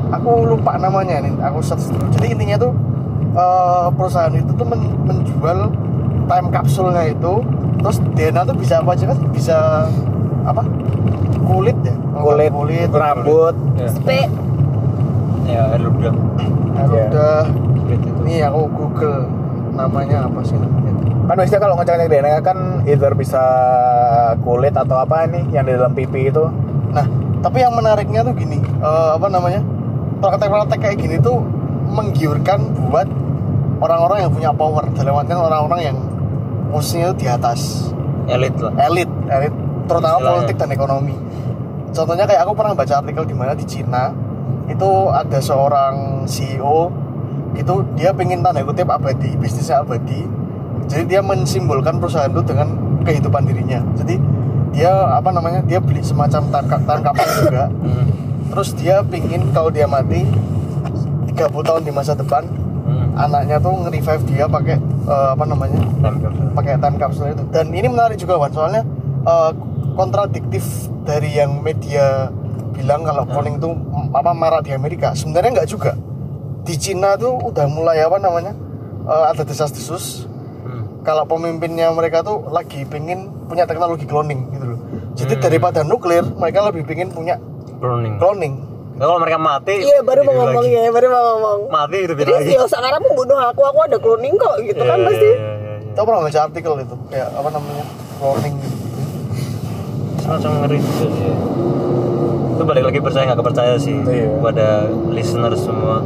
Aku 0.10 0.42
lupa 0.44 0.74
namanya 0.76 1.20
nih, 1.20 1.38
aku 1.38 1.60
search 1.60 1.86
dulu. 1.88 2.10
Jadi 2.12 2.34
intinya 2.34 2.58
tuh 2.58 2.72
eh, 3.32 3.88
perusahaan 3.94 4.32
itu 4.32 4.52
tuh 4.52 4.66
men- 4.66 4.98
menjual 5.04 5.70
time 6.26 6.48
capsule-nya 6.50 7.04
itu, 7.08 7.34
terus 7.78 7.98
DNA 8.12 8.42
tuh 8.44 8.56
bisa 8.56 8.80
apa 8.80 8.90
aja 8.92 9.06
kan? 9.06 9.20
Bisa 9.30 9.58
apa? 10.44 10.62
Kulit 11.44 11.78
ya? 11.82 11.94
Kulit, 12.16 12.50
kulit, 12.50 12.90
rambut 12.90 13.56
ya 13.78 13.88
Spit. 13.88 14.30
ya 15.46 15.62
air 15.72 15.80
ludah 15.80 16.14
Ya. 16.78 16.84
udah 17.10 17.38
Itu 18.28 18.36
nih 18.36 18.44
aku 18.44 18.62
Google 18.76 19.20
namanya 19.78 20.28
apa 20.28 20.44
sih 20.44 20.60
namanya? 20.60 20.92
kan 21.28 21.36
biasanya 21.36 21.62
kalau 21.64 21.76
ngecek 21.76 22.08
DNA 22.08 22.40
kan 22.40 22.58
either 22.88 23.12
bisa 23.16 23.44
kulit 24.44 24.72
atau 24.76 24.96
apa 25.00 25.28
ini 25.28 25.44
yang 25.52 25.68
di 25.68 25.76
dalam 25.76 25.92
pipi 25.92 26.32
itu 26.32 26.44
Nah, 26.88 27.06
tapi 27.44 27.62
yang 27.62 27.76
menariknya 27.76 28.24
tuh 28.24 28.34
gini, 28.34 28.58
eh, 28.64 29.10
apa 29.14 29.28
namanya? 29.28 29.62
Praktek-praktek 30.24 30.80
kayak 30.82 30.98
gini 30.98 31.16
tuh 31.22 31.44
menggiurkan 31.92 32.90
buat 32.90 33.06
orang-orang 33.84 34.26
yang 34.26 34.32
punya 34.34 34.52
power, 34.56 34.88
dalam 34.98 35.14
artian 35.14 35.38
orang-orang 35.38 35.82
yang 35.94 35.98
posisinya 36.74 37.14
di 37.14 37.28
atas, 37.30 37.92
elit 38.26 38.56
lah 38.58 38.74
elit, 38.90 39.10
elit, 39.30 39.54
terutama 39.86 40.18
Istilahnya. 40.18 40.34
politik 40.42 40.56
dan 40.58 40.70
ekonomi. 40.74 41.16
Contohnya 41.94 42.26
kayak 42.26 42.42
aku 42.44 42.54
pernah 42.58 42.74
baca 42.74 42.94
artikel 43.00 43.24
di 43.24 43.36
mana 43.38 43.54
di 43.54 43.66
Cina 43.68 44.12
itu 44.68 44.90
ada 45.14 45.40
seorang 45.40 46.26
CEO 46.28 46.92
itu 47.58 47.74
dia 47.98 48.14
pengen 48.14 48.40
tanda 48.40 48.62
kutip 48.62 48.88
abadi, 48.88 49.34
bisnisnya 49.36 49.82
abadi. 49.82 50.24
Jadi 50.88 51.04
dia 51.10 51.20
mensimbolkan 51.20 51.98
perusahaan 51.98 52.30
itu 52.30 52.46
dengan 52.46 52.72
kehidupan 53.04 53.44
dirinya. 53.44 53.82
Jadi 53.98 54.16
dia 54.72 54.94
apa 55.12 55.34
namanya? 55.34 55.66
Dia 55.66 55.82
beli 55.82 56.00
semacam 56.00 56.48
time 56.54 57.02
capsule 57.04 57.36
juga 57.44 57.66
Hmm. 57.68 58.08
terus 58.48 58.72
dia 58.74 59.04
pingin 59.04 59.52
kalau 59.52 59.68
dia 59.68 59.84
mati 59.84 60.24
30 61.28 61.36
tahun 61.62 61.82
di 61.84 61.92
masa 61.92 62.16
depan 62.16 62.48
Hmm. 62.88 63.12
anaknya 63.20 63.60
tuh 63.60 63.76
nge-revive 63.84 64.24
dia 64.26 64.48
pakai 64.48 64.80
eh, 64.80 65.30
apa 65.36 65.44
namanya 65.44 65.76
pakai 66.56 66.80
time 66.80 66.96
capsule 66.96 67.28
itu 67.28 67.44
dan 67.52 67.68
ini 67.70 67.92
menarik 67.92 68.16
juga 68.16 68.40
Wan 68.40 68.48
soalnya 68.48 68.88
eh, 69.22 69.52
kontradiktif 69.94 70.64
dari 71.04 71.36
yang 71.36 71.60
media 71.60 72.32
bilang 72.72 73.04
kalau 73.04 73.28
cloning 73.28 73.60
itu 73.60 73.68
mm, 73.68 74.16
apa 74.16 74.32
marak 74.32 74.64
di 74.64 74.72
Amerika 74.72 75.12
sebenarnya 75.12 75.60
nggak 75.60 75.70
juga 75.70 76.00
di 76.68 76.76
Cina 76.76 77.16
tuh 77.16 77.40
udah 77.42 77.66
mulai 77.66 77.98
apa 78.00 78.20
namanya 78.20 78.52
eh, 79.04 79.26
ada 79.26 79.42
desas-desus 79.42 80.28
Hmm. 80.60 80.84
kalau 81.02 81.24
pemimpinnya 81.24 81.88
mereka 81.90 82.20
tuh 82.20 82.44
lagi 82.48 82.84
pengen 82.84 83.32
punya 83.48 83.64
teknologi 83.64 84.04
cloning 84.04 84.52
gitu 84.52 84.66
loh 84.68 84.80
jadi 85.16 85.34
Hmm. 85.34 85.42
daripada 85.42 85.80
nuklir 85.82 86.28
mereka 86.30 86.68
lebih 86.68 86.84
pengen 86.84 87.08
punya 87.10 87.40
Cloning. 87.78 88.20
cloning 88.20 88.54
Nah, 88.98 89.06
kalau 89.06 89.22
mereka 89.22 89.38
mati, 89.38 89.78
Iya 89.78 90.02
baru 90.02 90.26
mau 90.26 90.34
ngomong 90.36 90.58
lagi. 90.60 90.74
ya, 90.74 90.90
baru 90.90 91.08
mau 91.08 91.22
ngomong. 91.30 91.60
Mati 91.70 91.98
itu 92.02 92.14
Jadi 92.18 92.32
lagi. 92.34 92.50
si 92.50 92.58
sekarang 92.58 92.98
membunuh 93.00 93.38
aku, 93.38 93.62
aku 93.62 93.80
ada 93.86 93.94
cloning 93.96 94.34
kok 94.36 94.58
gitu 94.60 94.82
kan 94.82 94.98
Iya, 94.98 95.06
pasti. 95.06 95.22
iya, 95.24 95.38
iya, 95.38 95.54
iya. 95.54 95.76
kita 95.88 96.02
pernah 96.02 96.22
baca 96.26 96.40
artikel 96.42 96.74
itu 96.82 96.96
kayak 97.08 97.30
apa 97.32 97.50
namanya 97.54 97.86
cloning 98.18 98.56
Semacam 100.18 100.52
ngeri 100.58 100.78
juga 100.82 101.08
sih. 101.14 101.34
Itu 102.50 102.64
balik 102.66 102.84
lagi 102.84 103.00
percaya 103.00 103.24
nggak 103.24 103.40
kepercaya 103.40 103.74
sih 103.78 103.96
Iya. 103.96 104.28
pada 104.42 104.68
listener 105.08 105.54
semua. 105.56 106.02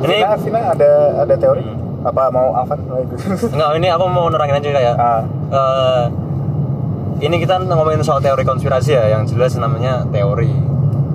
Ini 0.00 0.16
Vina, 0.16 0.30
Vina 0.36 0.60
ada 0.70 0.90
ada 1.20 1.34
teori? 1.34 1.62
Hmm. 1.62 1.78
Apa 2.02 2.22
mau 2.28 2.48
Avan? 2.54 2.80
Enggak, 3.44 3.68
ini 3.78 3.88
aku 3.88 4.04
mau 4.06 4.26
nerangin 4.26 4.56
aja 4.56 4.68
kayak 4.70 4.94
Ah. 4.96 5.20
eh, 5.50 6.04
ini 7.20 7.36
kita 7.36 7.60
ngomongin 7.60 8.00
soal 8.00 8.18
teori 8.18 8.40
konspirasi 8.42 8.90
ya, 8.90 9.04
yang 9.10 9.24
jelas 9.24 9.52
namanya 9.54 10.08
teori. 10.08 10.48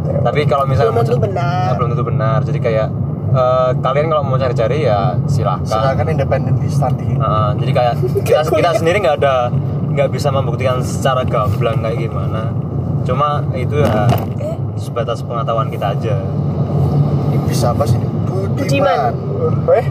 Teori. 0.04 0.22
Tapi 0.22 0.40
kalau 0.46 0.66
misalnya 0.66 0.94
Belum 0.94 1.02
tentu 1.04 1.18
benar. 1.20 1.66
Ya, 1.66 1.74
belum 1.74 1.90
tentu 1.92 2.06
benar. 2.06 2.40
Jadi 2.42 2.60
kayak 2.60 2.88
eh, 3.34 3.70
kalian 3.76 4.06
kalau 4.08 4.22
mau 4.24 4.38
cari-cari 4.38 4.86
ya 4.86 5.18
silahkan. 5.26 5.66
silakan 5.66 6.06
independen 6.08 6.54
di 6.56 6.70
study 6.70 7.18
Nah, 7.18 7.52
jadi 7.56 7.72
kayak 7.74 7.94
kita, 8.28 8.42
kita 8.48 8.70
sendiri 8.76 8.98
nggak 9.02 9.18
ada 9.20 9.50
nggak 9.88 10.10
bisa 10.10 10.30
membuktikan 10.30 10.80
secara 10.80 11.26
gamblang 11.26 11.82
kayak 11.82 11.98
gimana. 12.00 12.54
Cuma 13.02 13.42
itu 13.52 13.82
ya 13.82 14.06
Eh, 14.38 14.54
sebatas 14.76 15.20
pengetahuan 15.20 15.68
kita 15.68 15.92
aja. 15.92 16.16
ini 17.26 17.42
bisa 17.44 17.70
apa 17.70 17.84
sih 17.84 17.98
Budiman. 18.56 19.12
Eh, 19.76 19.86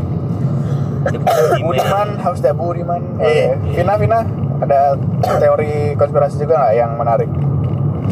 Budiman, 1.60 2.08
House 2.20 2.40
da 2.40 2.52
Budiman. 2.56 3.02
Oke. 3.20 3.60
Vina, 3.76 3.94
Vina, 4.00 4.20
ada 4.64 4.96
teori 5.36 5.92
konspirasi 6.00 6.40
juga 6.40 6.64
nggak 6.64 6.74
yang 6.74 6.92
menarik? 6.96 7.30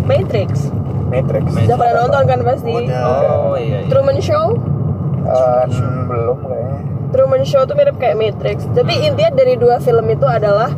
Matrix. 0.04 0.68
Matrix. 1.08 1.44
Matrix. 1.52 1.66
Udah 1.68 1.76
pada 1.76 1.92
nonton 2.04 2.22
kan 2.28 2.40
pasti. 2.44 2.72
Udah. 2.72 3.02
Oh 3.52 3.56
iya. 3.56 3.84
iya. 3.84 3.88
Truman 3.88 4.18
Show. 4.20 4.56
Eh, 5.22 5.64
belum 6.08 6.38
kayaknya. 6.44 6.80
Truman 7.12 7.42
Show 7.44 7.62
tuh 7.68 7.76
mirip 7.76 7.96
kayak 8.00 8.16
Matrix. 8.16 8.64
Tapi 8.72 8.92
intinya 9.04 9.32
dari 9.36 9.54
dua 9.60 9.76
film 9.80 10.08
itu 10.08 10.24
adalah 10.24 10.72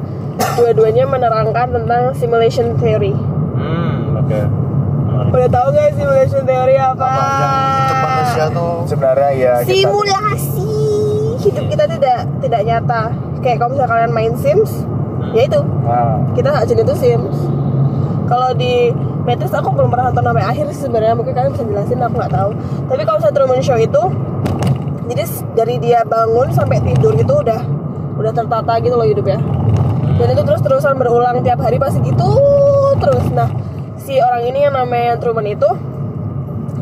dua-duanya 0.59 1.07
menerangkan 1.07 1.71
tentang 1.71 2.03
simulation 2.19 2.75
theory. 2.79 3.15
Hmm, 3.55 4.19
oke. 4.19 4.27
Menarik. 4.31 4.64
Udah 5.35 5.49
tahu 5.51 5.67
gak 5.75 5.99
simulation 5.99 6.43
theory 6.47 6.79
apa? 6.79 7.03
apa 7.03 7.27
yang 7.27 7.55
hidup 7.75 7.99
manusia 8.07 8.45
tuh 8.55 8.75
Sebenarnya 8.87 9.31
ya 9.35 9.55
kita 9.67 9.75
Simulasi. 9.75 10.79
Hidup 11.43 11.65
kita 11.75 11.85
tidak 11.91 12.19
tidak 12.39 12.61
nyata. 12.63 13.03
Kayak 13.43 13.57
kalau 13.59 13.71
misalnya 13.75 13.91
kalian 13.91 14.13
main 14.15 14.33
Sims, 14.41 14.73
ya 15.37 15.43
itu 15.45 15.61
Nah, 15.85 16.17
kita 16.33 16.51
aja 16.55 16.73
itu 16.73 16.95
Sims. 16.97 17.37
Kalau 18.25 18.57
di 18.57 18.95
Matrix 19.27 19.53
aku 19.53 19.69
belum 19.75 19.93
pernah 19.93 20.15
nonton 20.15 20.25
sampai 20.25 20.45
akhir 20.45 20.65
sih 20.73 20.89
sebenarnya 20.89 21.13
mungkin 21.19 21.33
kalian 21.37 21.53
bisa 21.53 21.65
jelasin 21.67 21.99
aku 22.01 22.15
nggak 22.15 22.33
tahu. 22.33 22.51
Tapi 22.89 23.03
kalau 23.05 23.17
misalnya 23.21 23.37
Truman 23.37 23.61
Show 23.61 23.79
itu 23.81 24.03
jadi 25.05 25.25
dari 25.53 25.77
dia 25.83 26.01
bangun 26.09 26.49
sampai 26.55 26.81
tidur 26.81 27.13
itu 27.13 27.35
udah 27.35 27.61
udah 28.17 28.33
tertata 28.33 28.73
gitu 28.81 28.95
loh 28.97 29.05
hidupnya. 29.05 29.43
Dan 30.15 30.27
itu 30.31 30.43
terus 30.47 30.63
terusan 30.63 30.95
berulang 30.97 31.43
tiap 31.43 31.61
hari 31.61 31.77
pasti 31.77 32.01
gitu 32.01 32.31
terus. 33.03 33.29
Nah 33.35 33.51
si 34.05 34.15
orang 34.15 34.45
ini 34.45 34.59
yang 34.61 34.75
namanya 34.75 35.17
Truman 35.17 35.49
itu 35.49 35.69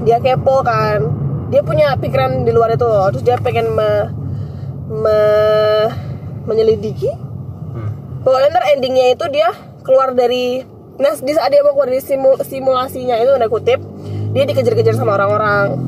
dia 0.02 0.18
kepo 0.18 0.60
kan. 0.60 1.00
Dia 1.48 1.62
punya 1.62 1.94
pikiran 1.94 2.42
di 2.42 2.50
luar 2.50 2.72
itu 2.72 2.82
loh. 2.82 3.06
Terus 3.08 3.22
dia 3.22 3.36
pengen 3.36 3.70
me- 3.70 4.10
me- 4.92 5.90
menyelidiki 6.44 7.08
Hmm. 7.72 7.88
pokoknya 8.20 8.48
ntar 8.50 8.64
endingnya 8.68 9.06
itu 9.10 9.24
dia 9.30 9.48
keluar 9.80 10.12
dari 10.12 10.60
nah 10.94 11.14
di 11.14 11.32
saat 11.32 11.48
dia 11.48 11.62
mau 11.62 11.72
keluar 11.72 11.88
dari 11.88 12.02
simul- 12.02 12.42
simulasinya 12.42 13.16
itu 13.16 13.32
ada 13.32 13.48
kutip 13.48 13.80
dia 14.30 14.44
dikejar-kejar 14.44 14.92
sama 14.92 15.16
orang-orang 15.16 15.78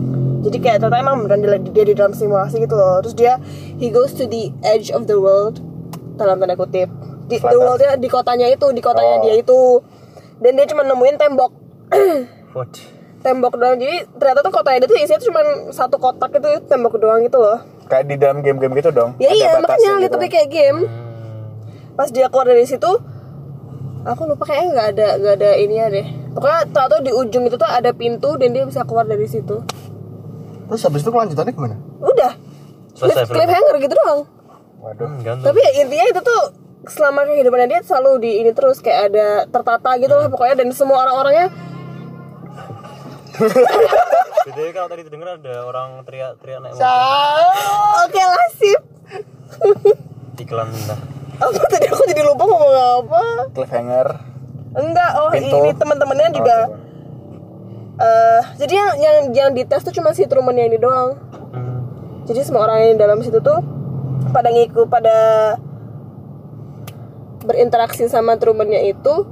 jadi 0.40 0.56
kayak 0.58 0.78
ternyata 0.78 1.02
emang 1.02 1.16
beneran 1.20 1.42
dia, 1.60 1.74
dia 1.74 1.84
di 1.84 1.94
dalam 1.94 2.12
simulasi 2.12 2.56
gitu 2.58 2.72
loh 2.72 3.02
terus 3.02 3.12
dia 3.12 3.36
he 3.76 3.90
goes 3.90 4.14
to 4.14 4.24
the 4.24 4.48
edge 4.62 4.88
of 4.88 5.04
the 5.04 5.16
world 5.16 5.60
dalam 6.14 6.38
tanda 6.38 6.54
kutip 6.54 6.88
di 7.26 7.36
the 7.36 7.58
worldnya 7.58 7.98
di 7.98 8.06
kotanya 8.06 8.46
itu 8.46 8.66
di 8.70 8.80
kotanya 8.80 9.16
Oh. 9.18 9.22
dia 9.22 9.34
itu 9.36 9.58
dan 10.40 10.50
dia 10.54 10.66
cuma 10.66 10.82
nemuin 10.82 11.16
tembok. 11.18 11.52
What? 12.56 12.74
tembok 13.24 13.56
doang. 13.56 13.80
Jadi 13.80 14.04
ternyata 14.20 14.44
tuh 14.44 14.52
kotanya 14.52 14.84
dia 14.84 14.88
tuh 14.92 14.98
isinya 15.00 15.16
tuh 15.16 15.28
cuma 15.32 15.40
satu 15.72 15.96
kotak 15.96 16.36
itu 16.36 16.48
tembok 16.68 17.00
doang 17.00 17.24
gitu 17.24 17.40
loh. 17.40 17.56
Kayak 17.88 18.04
di 18.12 18.16
dalam 18.20 18.44
game-game 18.44 18.76
gitu 18.76 18.92
dong. 18.92 19.16
ya 19.16 19.32
Ada 19.32 19.36
iya 19.36 19.48
batasnya 19.56 19.64
makanya 19.64 19.88
gitu. 19.88 20.02
literally 20.04 20.30
kayak 20.30 20.50
game. 20.52 20.80
Hmm. 20.84 21.02
pas 21.94 22.10
dia 22.10 22.26
keluar 22.26 22.50
dari 22.50 22.66
situ 22.66 22.90
aku 24.02 24.22
lupa 24.26 24.50
kayaknya 24.50 24.66
nggak 24.74 24.88
ada 24.98 25.08
nggak 25.16 25.34
ada 25.40 25.50
ininya 25.56 25.86
deh. 25.88 26.06
Pokoknya 26.36 26.60
tau 26.74 26.86
tau 26.90 27.00
di 27.00 27.12
ujung 27.14 27.46
itu 27.48 27.56
tuh 27.56 27.70
ada 27.70 27.90
pintu 27.96 28.34
dan 28.36 28.52
dia 28.52 28.66
bisa 28.68 28.84
keluar 28.84 29.08
dari 29.08 29.24
situ. 29.24 29.62
Terus 30.68 30.82
habis 30.84 31.00
itu 31.00 31.10
kelanjutannya 31.14 31.52
gimana? 31.54 31.76
Udah. 32.02 32.32
Selesai 32.92 33.24
cliffhanger 33.30 33.76
gitu 33.80 33.94
doang. 33.94 34.20
Waduh. 34.84 35.06
Hmm, 35.08 35.40
tapi 35.40 35.58
ya 35.64 35.70
intinya 35.80 36.06
itu 36.12 36.20
tuh 36.20 36.42
selama 36.86 37.24
kehidupannya 37.24 37.68
dia 37.68 37.80
selalu 37.80 38.12
di 38.18 38.32
ini 38.38 38.50
terus 38.50 38.78
kayak 38.78 39.00
ada 39.08 39.26
tertata 39.46 39.90
gitu 39.96 40.12
lah 40.12 40.26
pokoknya 40.26 40.54
dan 40.56 40.68
semua 40.70 41.02
orang-orangnya 41.02 41.48
Jadi 44.44 44.62
kalau 44.70 44.86
tadi 44.86 45.02
dengar 45.04 45.36
ada 45.36 45.54
orang 45.64 46.04
teriak-teriak 46.04 46.58
naik 46.60 46.72
motor. 46.72 46.86
Oke 48.04 48.20
lah 48.20 48.46
sip 48.52 48.80
Iklan 50.44 50.68
dah. 50.84 51.00
apa 51.34 51.66
tadi 51.66 51.86
aku 51.88 52.06
jadi 52.06 52.22
lupa 52.22 52.44
ngomong 52.44 52.74
apa 53.00 53.20
Cliffhanger. 53.50 54.06
enggak 54.72 55.10
oh 55.16 55.30
Pintu. 55.30 55.56
ini 55.56 55.70
teman-temannya 55.72 56.30
juga 56.30 56.58
eh 57.96 58.42
jadi 58.56 58.70
yang 58.72 58.90
yang 58.96 59.16
yang 59.32 59.50
dites 59.50 59.82
tuh 59.82 59.90
cuma 59.90 60.10
si 60.10 60.26
Truman 60.26 60.54
yang 60.54 60.68
ini 60.68 60.78
doang 60.78 61.18
Hmm. 61.50 61.86
jadi 62.22 62.42
semua 62.42 62.62
orang 62.64 62.78
yang 62.80 62.92
di 62.92 63.00
dalam 63.00 63.18
situ 63.18 63.38
tuh 63.38 63.58
pada 64.30 64.46
ngikut 64.48 64.86
pada 64.86 65.16
berinteraksi 67.44 68.08
sama 68.08 68.40
Trumannya 68.40 68.88
itu 68.88 69.28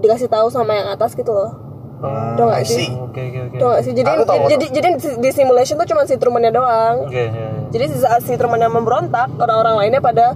dikasih 0.00 0.32
tahu 0.32 0.48
sama 0.48 0.74
yang 0.74 0.88
atas 0.90 1.12
gitu 1.12 1.30
loh 1.30 1.52
Tau 2.00 2.48
gak 2.48 2.64
I 2.64 2.66
sih? 2.66 2.88
Oke 2.96 3.20
oke 3.28 3.40
oke. 3.52 3.56
Tau 3.60 3.68
gak 3.76 3.82
sih? 3.84 3.92
Jadi, 3.92 4.08
Aku 4.08 4.24
tahu, 4.24 4.48
jadi, 4.48 4.66
jadi 4.72 4.88
di 5.20 5.30
simulation 5.36 5.76
tuh 5.76 5.84
cuma 5.84 6.08
si 6.08 6.16
Trumannya 6.16 6.48
doang 6.48 7.04
Oke 7.04 7.28
ya. 7.28 7.28
ya. 7.28 7.48
Jadi 7.68 7.84
di 7.92 7.98
saat 8.00 8.24
si 8.24 8.32
Trumannya 8.40 8.72
memberontak 8.72 9.36
Orang-orang 9.36 9.84
lainnya 9.84 10.00
pada 10.00 10.32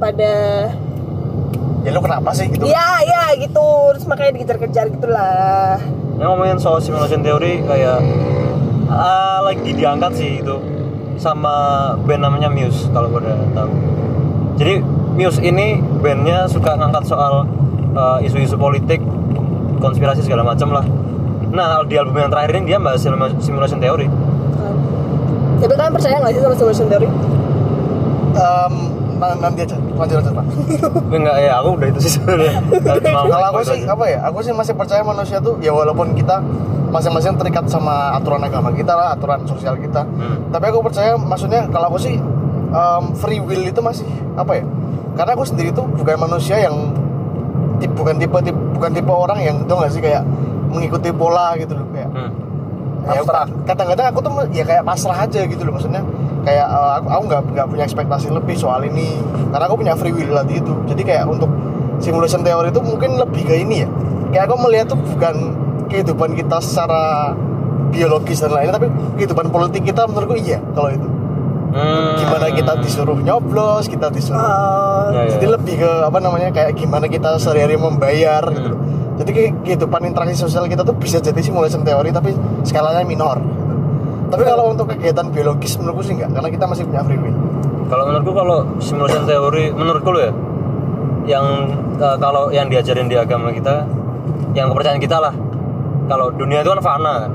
Pada 0.00 0.32
ya 1.84 1.90
lu 1.92 2.00
kenapa 2.00 2.32
sih 2.32 2.48
gitu 2.48 2.64
Ya 2.64 3.04
ya 3.04 3.36
gitu 3.36 3.68
Terus 3.92 4.08
makanya 4.08 4.32
dikejar-kejar 4.40 4.96
gitu 4.96 5.06
lah 5.12 5.76
Ini 6.16 6.24
ngomongin 6.24 6.56
soal 6.56 6.80
simulation 6.80 7.20
theory 7.20 7.60
kayak 7.68 8.00
ah, 8.88 9.44
lagi 9.44 9.70
diangkat 9.76 10.12
sih 10.16 10.40
itu 10.40 10.56
sama 11.16 11.54
band 12.04 12.22
namanya 12.28 12.48
Muse 12.52 12.88
kalau 12.92 13.08
pada 13.08 13.36
tahu. 13.56 13.72
Jadi 14.56 14.74
Muse 15.16 15.40
ini 15.40 15.66
bandnya 15.98 16.44
suka 16.46 16.74
ngangkat 16.74 17.04
soal 17.04 17.48
eh, 17.90 18.18
isu-isu 18.22 18.54
politik, 18.54 19.00
konspirasi 19.78 20.20
segala 20.20 20.44
macam 20.44 20.70
lah. 20.70 20.84
Nah 21.48 21.80
di 21.82 21.96
album 21.96 22.16
yang 22.18 22.28
terakhir 22.28 22.52
ini 22.54 22.66
dia 22.66 22.78
bahas 22.78 23.00
simula- 23.00 23.32
simulation 23.38 23.78
theory. 23.78 24.06
Tapi 25.56 25.72
kalian 25.72 25.88
percaya 25.90 26.20
gak 26.20 26.30
sih 26.30 26.40
sama 26.40 26.54
simulation 26.54 26.86
theory? 26.86 27.08
Na- 29.16 29.32
nanti 29.34 29.64
aja 29.64 29.80
lanjut 29.96 30.20
lanjut 30.20 30.32
Pak. 30.34 30.46
Enggak 31.16 31.36
ya 31.40 31.52
aku 31.56 31.68
udah 31.74 31.88
itu 31.88 32.00
sih 32.04 32.12
sebenarnya. 32.14 32.60
Kalau 33.24 33.46
aku 33.48 33.60
sih 33.64 33.80
aja. 33.80 33.88
apa 33.90 34.04
ya 34.06 34.18
aku 34.22 34.38
sih 34.44 34.52
masih 34.52 34.76
percaya 34.76 35.00
manusia 35.00 35.40
tuh 35.40 35.56
ya 35.58 35.72
walaupun 35.72 36.12
kita 36.12 36.44
masing-masing 36.86 37.32
terikat 37.34 37.64
sama 37.64 38.12
aturan 38.12 38.38
agama 38.38 38.68
kita 38.70 38.92
lah 38.92 39.08
aturan 39.10 39.40
sosial 39.42 39.74
kita 39.74 40.04
Hmm. 40.06 40.52
tapi 40.52 40.68
aku 40.68 40.80
percaya 40.82 41.16
maksudnya 41.16 41.64
kalau 41.66 41.88
aku 41.88 41.98
sih 41.98 42.20
em, 42.68 43.04
free 43.16 43.40
will 43.40 43.64
itu 43.64 43.80
masih 43.80 44.04
apa 44.34 44.52
ya 44.54 44.64
karena 45.16 45.30
aku 45.32 45.44
sendiri 45.48 45.72
tuh 45.72 45.88
bukan 45.88 46.16
manusia 46.20 46.60
yang 46.60 46.92
bukan 47.96 48.16
tipe, 48.20 48.36
tipe 48.44 48.60
bukan 48.76 48.90
tipe 48.92 49.12
orang 49.12 49.38
yang 49.40 49.56
tau 49.64 49.80
gak 49.80 49.92
sih 49.92 50.00
kayak 50.04 50.22
mengikuti 50.68 51.08
pola 51.12 51.56
gitu 51.56 51.76
loh 51.76 51.86
kayak 51.90 52.10
Hmm. 52.12 52.32
ya, 53.06 53.22
kadang-kadang 53.70 54.06
aku 54.10 54.18
tuh 54.18 54.32
ya 54.50 54.66
kayak 54.66 54.82
pasrah 54.82 55.14
aja 55.14 55.46
gitu 55.46 55.62
loh 55.62 55.78
maksudnya 55.78 56.02
kayak 56.42 56.66
eh, 56.66 56.90
aku 56.98 57.06
aku 57.06 57.22
nggak 57.30 57.42
nggak 57.54 57.66
punya 57.70 57.84
ekspektasi 57.86 58.26
lebih 58.30 58.54
soal 58.58 58.82
ini 58.82 59.18
karena 59.50 59.64
aku 59.66 59.76
punya 59.78 59.94
free 59.94 60.14
will 60.14 60.30
tadi 60.34 60.58
itu. 60.58 60.74
Jadi 60.90 61.02
kayak 61.06 61.24
untuk 61.26 61.50
simulation 62.02 62.42
teori 62.42 62.70
itu 62.70 62.82
mungkin 62.82 63.18
lebih 63.18 63.42
ke 63.46 63.54
ini 63.62 63.86
ya. 63.86 63.88
Kayak 64.34 64.44
aku 64.50 64.54
melihat 64.62 64.86
tuh 64.90 64.98
bukan 64.98 65.34
kehidupan 65.86 66.34
kita 66.34 66.58
secara 66.58 67.34
biologis 67.94 68.42
dan 68.42 68.50
lainnya 68.50 68.74
tapi 68.74 68.90
kehidupan 69.22 69.54
politik 69.54 69.86
kita 69.86 70.02
menurutku 70.10 70.34
iya 70.34 70.58
kalau 70.74 70.90
itu 70.90 71.06
Hmm. 71.76 72.16
gimana 72.16 72.48
kita 72.48 72.72
disuruh 72.80 73.18
nyoblos 73.18 73.84
kita 73.84 74.08
disuruh 74.08 74.40
Oh, 74.40 75.12
Ya, 75.12 75.28
ya. 75.28 75.36
jadi 75.36 75.46
lebih 75.52 75.74
ke 75.76 75.90
apa 76.02 76.18
namanya 76.18 76.48
kayak 76.48 76.72
gimana 76.74 77.04
kita 77.04 77.36
sehari-hari 77.36 77.76
membayar 77.76 78.40
gitu 78.48 78.72
loh. 78.72 78.80
jadi 79.16 79.30
kayak 79.30 79.52
kehidupan 79.60 80.00
interaksi 80.04 80.34
sosial 80.34 80.64
kita 80.64 80.80
tuh 80.80 80.96
bisa 80.96 81.20
jadi 81.20 81.36
simulation 81.36 81.80
teori 81.80 82.08
tapi 82.10 82.32
skalanya 82.62 83.04
minor 83.04 83.36
gitu. 83.36 83.52
tapi 84.26 84.42
kalau 84.42 84.72
untuk 84.72 84.88
kegiatan 84.88 85.28
biologis 85.28 85.76
menurutku 85.76 86.02
sih 86.02 86.16
enggak 86.16 86.32
karena 86.32 86.48
kita 86.48 86.64
masih 86.64 86.84
punya 86.84 87.02
free 87.02 87.20
will 87.20 87.36
Kalau 87.86 88.02
menurutku 88.02 88.32
kalau 88.32 88.58
simulation 88.80 89.22
teori 89.22 89.64
menurutku 89.70 90.10
lo 90.10 90.18
ya 90.18 90.32
yang 91.28 91.46
eh, 91.94 92.16
kalau 92.16 92.48
yang 92.50 92.66
diajarin 92.66 93.06
di 93.06 93.14
agama 93.14 93.52
kita 93.52 93.84
yang 94.52 94.72
kepercayaan 94.72 94.98
kita 94.98 95.20
lah 95.20 95.34
kalau 96.06 96.30
dunia 96.30 96.62
itu 96.62 96.70
kan 96.70 96.80
fana 96.80 97.14
kan 97.20 97.32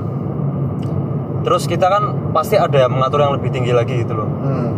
terus 1.42 1.64
kita 1.64 1.86
kan 1.86 2.02
pasti 2.30 2.54
ada 2.54 2.74
yang 2.78 2.90
mengatur 2.90 3.20
yang 3.20 3.32
lebih 3.32 3.50
tinggi 3.50 3.70
lagi 3.70 4.00
gitu 4.00 4.14
loh 4.14 4.26
hmm. 4.26 4.68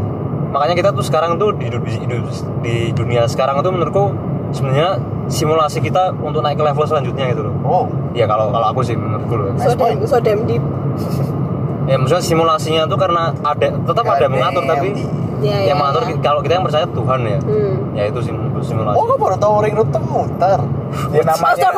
makanya 0.51 0.75
kita 0.75 0.91
tuh 0.91 1.03
sekarang 1.03 1.37
tuh 1.37 1.53
di, 1.53 1.69
di, 1.69 1.79
di- 1.79 2.25
di 2.61 2.75
dunia 2.91 3.25
sekarang 3.25 3.61
tuh 3.61 3.69
menurutku 3.69 4.13
sebenarnya 4.51 4.97
simulasi 5.25 5.81
kita 5.81 6.13
untuk 6.17 6.41
naik 6.41 6.55
ke 6.55 6.65
level 6.65 6.85
selanjutnya 6.85 7.31
gitu 7.31 7.43
loh 7.43 7.55
oh 7.63 7.85
ya 8.13 8.25
kalau 8.25 8.49
kalau 8.49 8.67
aku 8.71 8.81
sih 8.81 8.95
menurutku 8.95 9.35
loh 9.35 9.47
so 9.57 9.73
damn, 9.73 9.99
so 10.03 10.19
damn 10.19 10.45
deep. 10.45 10.63
ya 11.91 11.97
maksudnya 11.97 12.23
simulasinya 12.23 12.83
tuh 12.85 12.97
karena 12.97 13.33
ada 13.37 13.69
tetap 13.69 14.05
ada 14.05 14.23
yang 14.23 14.35
mengatur 14.35 14.65
tapi 14.65 14.89
Ya, 15.43 15.61
yang 15.61 15.67
ya, 15.67 15.75
mengatur 15.77 16.03
ya. 16.09 16.17
kalau 16.25 16.41
kita 16.41 16.57
yang 16.57 16.65
percaya 16.65 16.87
Tuhan 16.89 17.21
ya 17.21 17.39
Hmm. 17.43 17.75
ya 17.93 18.03
itu 18.09 18.17
simulasi 18.25 18.73
oh 18.73 19.05
kamu 19.05 19.21
baru 19.21 19.37
tahu 19.37 19.55
ring 19.61 19.77
road 19.77 19.91
tuh 19.93 20.01
muter 20.01 20.61
Ya 21.13 21.21
namanya. 21.21 21.69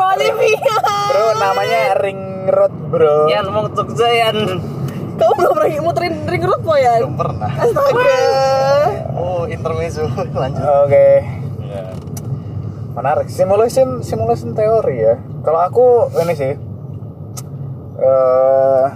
Bro, 1.09 1.26
namanya 1.35 1.81
ring 1.99 2.21
road, 2.47 2.75
Bro. 2.87 3.16
Yan 3.26 3.49
mau 3.49 3.66
tuk 3.66 3.90
Yan 3.97 4.37
Kamu 5.17 5.33
belum 5.35 5.53
pernah 5.55 5.81
muterin 5.83 6.15
ring 6.25 6.43
road 6.43 6.61
po 6.61 6.75
ya? 6.75 7.01
belum 7.01 7.17
pernah 7.17 7.51
Astaga. 7.51 8.21
oh 9.15 9.43
intermezzo 9.47 10.05
lanjut 10.41 10.63
Oke. 10.85 11.09
ya. 11.63 11.85
Menarik. 12.93 13.27
Simulation 13.29 14.01
simulation 14.01 14.53
teori 14.53 14.97
ya. 14.99 15.15
Kalau 15.41 15.61
aku 15.61 15.87
ini 16.17 16.33
sih 16.33 16.53
eh 17.97 18.87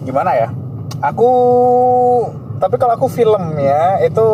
gimana 0.00 0.30
ya? 0.34 0.48
Aku 1.00 1.30
tapi 2.58 2.74
kalau 2.74 2.94
aku 2.94 3.06
filmnya 3.06 4.02
itu 4.02 4.26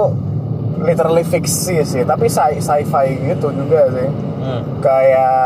literally 0.81 1.23
fiksi 1.23 1.81
sih, 1.81 2.03
tapi 2.03 2.27
sci- 2.27 2.61
sci-fi 2.61 3.07
gitu 3.23 3.53
juga 3.53 3.89
sih. 3.91 4.09
Hmm. 4.41 4.61
Kayak 4.81 5.37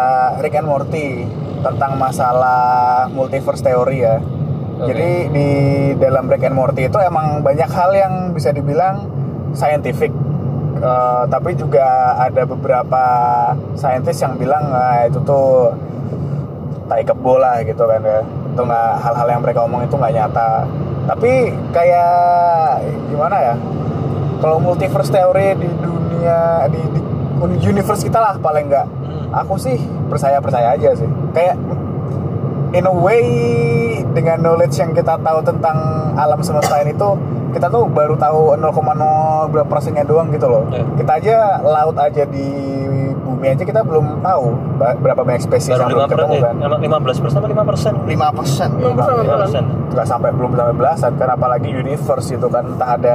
Rick 0.41 0.55
and 0.55 0.67
Morty 0.67 1.27
tentang 1.59 1.95
masalah 1.95 3.07
multiverse 3.09 3.63
teori 3.63 3.99
ya. 4.01 4.19
Jadi 4.79 5.11
di 5.35 5.49
dalam 5.99 6.31
Rick 6.31 6.47
and 6.47 6.55
Morty 6.55 6.87
itu 6.87 6.99
emang 7.03 7.43
banyak 7.43 7.67
hal 7.67 7.91
yang 7.99 8.15
bisa 8.31 8.55
dibilang 8.55 9.11
scientific. 9.51 10.15
Eh, 10.79 11.23
tapi 11.27 11.59
juga 11.59 12.15
ada 12.15 12.47
beberapa 12.47 13.03
saintis 13.75 14.23
yang 14.23 14.39
bilang 14.39 14.71
"Ah, 14.71 15.11
itu 15.11 15.19
tuh 15.27 15.75
tai 16.87 17.03
kebo 17.03 17.43
lah 17.43 17.67
gitu 17.67 17.83
kan 17.83 17.99
ya. 17.99 18.23
Itu 18.23 18.63
nggak 18.63 18.91
hal-hal 19.03 19.27
yang 19.27 19.41
mereka 19.43 19.67
omong 19.67 19.83
itu 19.83 19.99
nggak 19.99 20.15
nyata. 20.15 20.51
Tapi 21.11 21.51
kayak 21.75 22.85
gimana 23.11 23.37
ya 23.43 23.55
kalau 24.39 24.63
multiverse 24.63 25.11
teori 25.11 25.59
di 25.59 25.67
dunia 25.83 26.71
di, 26.71 26.79
di 26.95 27.01
universe 27.67 28.07
kita 28.07 28.23
lah 28.23 28.35
paling 28.39 28.71
nggak. 28.71 28.87
Aku 29.45 29.59
sih 29.59 29.83
percaya 30.07 30.39
percaya 30.39 30.79
aja 30.79 30.95
sih. 30.95 31.11
Kayak 31.35 31.59
in 32.71 32.85
a 32.85 32.93
way 32.93 33.25
dengan 34.09 34.41
knowledge 34.41 34.77
yang 34.77 34.91
kita 34.91 35.17
tahu 35.17 35.39
tentang 35.41 35.77
alam 36.15 36.41
semesta 36.41 36.79
ini 36.79 36.93
tuh 36.93 37.17
kita 37.49 37.67
tuh 37.67 37.87
baru 37.87 38.13
tahu 38.15 38.55
0,0 38.55 38.69
berapa 39.49 39.65
persennya 39.67 40.05
doang 40.05 40.29
gitu 40.29 40.47
loh 40.47 40.69
Ya. 40.69 40.85
kita 40.95 41.13
aja 41.15 41.37
laut 41.59 41.97
aja 41.97 42.23
di 42.25 42.45
bumi 43.19 43.47
aja 43.49 43.63
kita 43.63 43.81
belum 43.81 44.21
tahu 44.21 44.45
berapa 44.79 45.21
banyak 45.23 45.41
spesies 45.41 45.71
baru 45.71 45.81
yang 45.83 45.91
belum 45.91 46.09
ketemu 46.09 46.35
persen 46.35 46.55
kan 46.61 46.79
lima 46.79 46.99
belas 46.99 47.17
persen 47.19 47.39
atau 47.39 47.49
lima 47.49 47.65
persen 47.65 47.93
lima 48.05 48.29
persen 48.31 48.69
Belum 48.75 48.93
pernah 48.95 49.15
lima 49.15 49.25
belum. 49.25 49.41
persen 49.41 49.63
nggak 49.89 50.07
sampai 50.07 50.31
belum 50.31 50.51
sampai 50.53 50.75
belasan 50.75 51.13
kan 51.15 51.29
apalagi 51.31 51.69
universe 51.71 52.29
itu 52.31 52.47
kan 52.47 52.65
entah 52.67 52.91
ada 52.91 53.15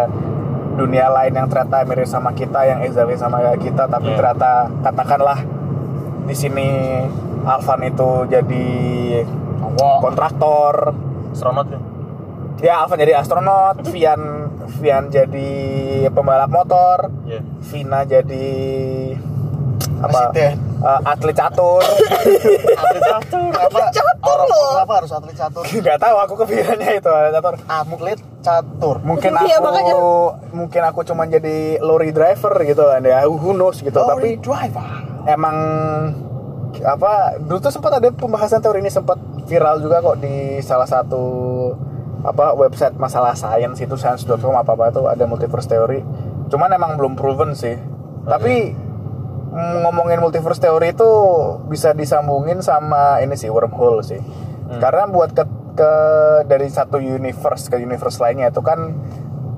dunia 0.74 1.06
lain 1.08 1.34
yang 1.36 1.46
ternyata 1.46 1.86
mirip 1.86 2.08
sama 2.08 2.34
kita 2.34 2.60
yang 2.64 2.82
exactly 2.82 3.14
sama 3.14 3.38
kayak 3.40 3.62
kita 3.62 3.84
tapi 3.86 4.10
Iya. 4.10 4.18
ternyata 4.18 4.52
katakanlah 4.82 5.40
di 6.24 6.34
sini 6.34 6.70
Alvan 7.44 7.82
itu 7.84 8.10
jadi 8.26 8.66
kontraktor. 9.76 10.94
Astronot 11.32 11.68
ya? 11.68 11.80
Ya 12.62 12.74
Alvan 12.80 12.98
jadi 12.98 13.14
astronot 13.18 13.82
Vian 13.92 14.22
Vian 14.80 15.10
jadi 15.10 15.52
pembalap 16.10 16.48
motor 16.48 17.10
Iya. 17.26 17.42
Vina 17.62 18.04
jadi 18.04 18.48
apa? 20.00 20.36
Eh, 20.36 20.52
atlet 20.84 21.32
catur. 21.32 21.80
Atlet 22.82 23.04
catur 23.06 23.52
apa? 23.56 23.88
catur 23.90 24.36
orang 24.36 24.48
loh. 24.48 24.72
kenapa 24.76 24.94
harus 25.00 25.12
atlet 25.12 25.32
catur? 25.34 25.64
Nggak 25.80 25.98
tahu 25.98 26.16
aku 26.20 26.34
kepikirannya 26.38 26.90
itu 26.94 27.08
atlet 27.10 27.34
catur. 27.34 27.54
Atlet 27.66 28.20
catur. 28.40 28.96
Mungkin 29.02 29.32
Iya, 29.34 29.56
aku 29.58 29.66
makanya. 29.66 29.94
mungkin 30.52 30.82
aku 30.84 31.00
cuma 31.04 31.24
jadi 31.26 31.56
lorry 31.80 32.12
driver 32.12 32.52
gitu 32.62 32.84
kan 32.84 33.00
ya 33.02 33.24
who 33.24 33.52
knows 33.52 33.80
gitu 33.80 33.96
tapi 33.96 34.36
driver? 34.38 34.88
emang 35.26 35.56
apa 36.84 37.40
dulu 37.40 37.60
tuh 37.60 37.72
sempat 37.72 37.96
ada 37.96 38.12
pembahasan 38.12 38.60
teori 38.60 38.80
ini 38.80 38.92
sempat 38.92 39.16
viral 39.46 39.84
juga 39.84 40.00
kok 40.00 40.20
di 40.24 40.60
salah 40.64 40.88
satu 40.88 41.24
apa 42.24 42.56
website 42.56 42.96
masalah 42.96 43.36
sains 43.36 43.76
itu 43.84 43.96
science.com 44.00 44.56
apa 44.56 44.80
apa 44.80 44.96
tuh 44.96 45.06
ada 45.12 45.28
multiverse 45.28 45.68
teori. 45.68 46.00
Cuman 46.48 46.72
emang 46.72 46.96
belum 46.96 47.20
proven 47.20 47.52
sih. 47.52 47.76
Tapi 48.24 48.72
mm, 49.52 49.76
ngomongin 49.84 50.24
multiverse 50.24 50.64
teori 50.64 50.96
itu 50.96 51.12
bisa 51.68 51.92
disambungin 51.92 52.64
sama 52.64 53.20
ini 53.20 53.36
sih 53.36 53.52
wormhole 53.52 54.00
sih. 54.02 54.20
Karena 54.80 55.06
buat 55.06 55.36
ke, 55.36 55.46
ke 55.76 55.92
dari 56.48 56.66
satu 56.72 56.98
universe 56.98 57.68
ke 57.68 57.78
universe 57.78 58.18
lainnya 58.24 58.50
itu 58.50 58.64
kan 58.64 58.80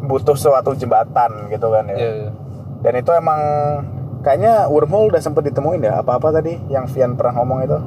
butuh 0.05 0.37
suatu 0.37 0.73
jembatan 0.77 1.49
gitu 1.49 1.69
kan 1.73 1.89
ya. 1.89 1.97
Iya, 1.97 2.11
iya. 2.25 2.31
dan 2.85 2.93
itu 3.01 3.11
emang 3.17 3.41
kayaknya 4.21 4.69
wormhole 4.69 5.09
udah 5.09 5.21
sempet 5.21 5.49
ditemuin 5.49 5.81
ya 5.81 6.01
apa-apa 6.01 6.29
tadi 6.41 6.57
yang 6.69 6.85
Vian 6.85 7.17
pernah 7.17 7.41
ngomong 7.41 7.59
itu 7.65 7.79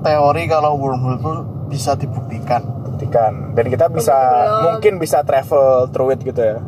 teori 0.00 0.42
kalau 0.48 0.76
wormhole 0.76 1.16
itu 1.20 1.32
bisa 1.70 1.94
dibuktikan. 1.94 2.62
Buktikan. 2.84 3.54
Dan 3.54 3.66
kita 3.70 3.86
bisa 3.92 4.16
Belum. 4.16 4.62
mungkin 4.74 4.92
bisa 4.98 5.22
travel 5.22 5.88
through 5.92 6.16
it 6.16 6.20
gitu 6.24 6.40
ya. 6.40 6.58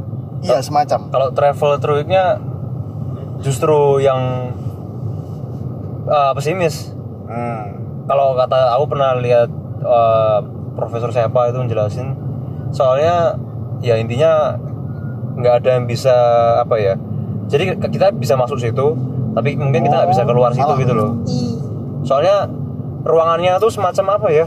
Iya 0.42 0.58
semacam. 0.62 1.10
Kalau 1.10 1.28
travel 1.34 1.72
through 1.78 2.04
nya 2.06 2.38
justru 3.42 4.00
yang 4.00 4.52
eh, 6.06 6.32
pesimis. 6.36 6.94
Hmm. 7.32 7.80
kalau 8.04 8.36
kata 8.36 8.76
aku 8.76 8.92
pernah 8.92 9.16
lihat 9.16 9.48
eh, 9.80 10.38
profesor 10.76 11.08
siapa 11.08 11.48
itu 11.48 11.64
menjelasin 11.64 12.12
soalnya 12.68 13.40
ya 13.80 13.96
intinya 13.96 14.60
nggak 15.40 15.64
ada 15.64 15.80
yang 15.80 15.88
bisa 15.88 16.12
apa 16.60 16.76
ya 16.76 17.00
jadi 17.48 17.76
kita 17.80 18.12
bisa 18.12 18.36
masuk 18.36 18.60
situ 18.60 18.96
tapi 19.32 19.56
mungkin 19.56 19.80
kita 19.84 19.96
nggak 19.96 20.10
bisa 20.12 20.22
keluar 20.28 20.52
situ 20.52 20.72
gitu 20.84 20.92
loh. 20.92 21.10
Soalnya 22.04 22.48
ruangannya 23.02 23.58
tuh 23.58 23.70
semacam 23.70 24.18
apa 24.18 24.28
ya 24.30 24.46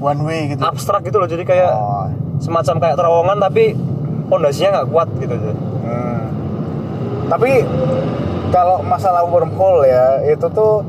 one 0.00 0.20
way 0.24 0.52
gitu 0.52 0.60
abstrak 0.64 1.04
gitu 1.04 1.16
loh 1.16 1.28
jadi 1.28 1.44
kayak 1.44 1.72
oh. 1.72 2.08
semacam 2.40 2.74
kayak 2.80 2.96
terowongan 3.00 3.38
tapi 3.40 3.64
pondasinya 4.28 4.80
nggak 4.80 4.88
kuat 4.92 5.08
gitu 5.20 5.36
Hmm. 5.84 6.32
tapi 7.28 7.60
kalau 8.48 8.80
masalah 8.80 9.20
wormhole 9.28 9.84
ya 9.84 10.24
itu 10.24 10.48
tuh 10.48 10.80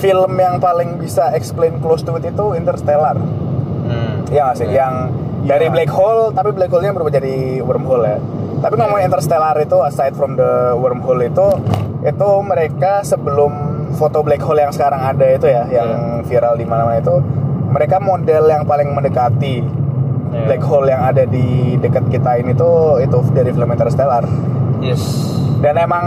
film 0.00 0.32
yang 0.40 0.56
paling 0.56 0.96
bisa 0.96 1.36
explain 1.36 1.76
close 1.84 2.00
to 2.00 2.16
it 2.16 2.24
itu 2.24 2.56
Interstellar 2.56 3.12
hmm. 3.12 4.18
Iya 4.28 4.40
nggak 4.44 4.56
sih? 4.60 4.68
Yang 4.68 4.94
dari 5.48 5.66
black 5.72 5.88
hole, 5.88 6.36
tapi 6.36 6.52
black 6.52 6.68
hole-nya 6.68 6.92
berubah 6.92 7.12
jadi 7.12 7.64
wormhole 7.64 8.04
ya. 8.04 8.18
Tapi 8.60 8.74
ngomongin 8.76 9.08
Interstellar 9.08 9.56
itu, 9.56 9.78
aside 9.80 10.12
from 10.12 10.36
the 10.36 10.76
wormhole 10.76 11.20
itu, 11.24 11.48
itu 12.04 12.28
mereka 12.44 13.00
sebelum 13.06 13.52
foto 13.90 14.20
black 14.20 14.40
hole 14.40 14.58
yang 14.58 14.68
sekarang 14.68 15.00
ada 15.00 15.26
itu 15.26 15.46
ya, 15.46 15.64
yang 15.66 15.88
viral 16.22 16.54
di 16.54 16.64
mana-mana 16.64 16.98
itu, 16.98 17.16
mereka 17.66 17.96
model 17.98 18.44
yang 18.46 18.62
paling 18.62 18.90
mendekati 18.90 19.64
Iya. 20.28 20.44
black 20.44 20.60
hole 20.62 20.84
yang 20.84 21.00
ada 21.02 21.24
di 21.24 21.46
dekat 21.74 22.04
kita 22.06 22.36
ini 22.36 22.52
tuh 22.52 23.00
itu 23.00 23.16
dari 23.32 23.48
film 23.48 23.64
Interstellar. 23.64 24.28
yes 24.78 25.00
Dan 25.58 25.74
emang 25.74 26.04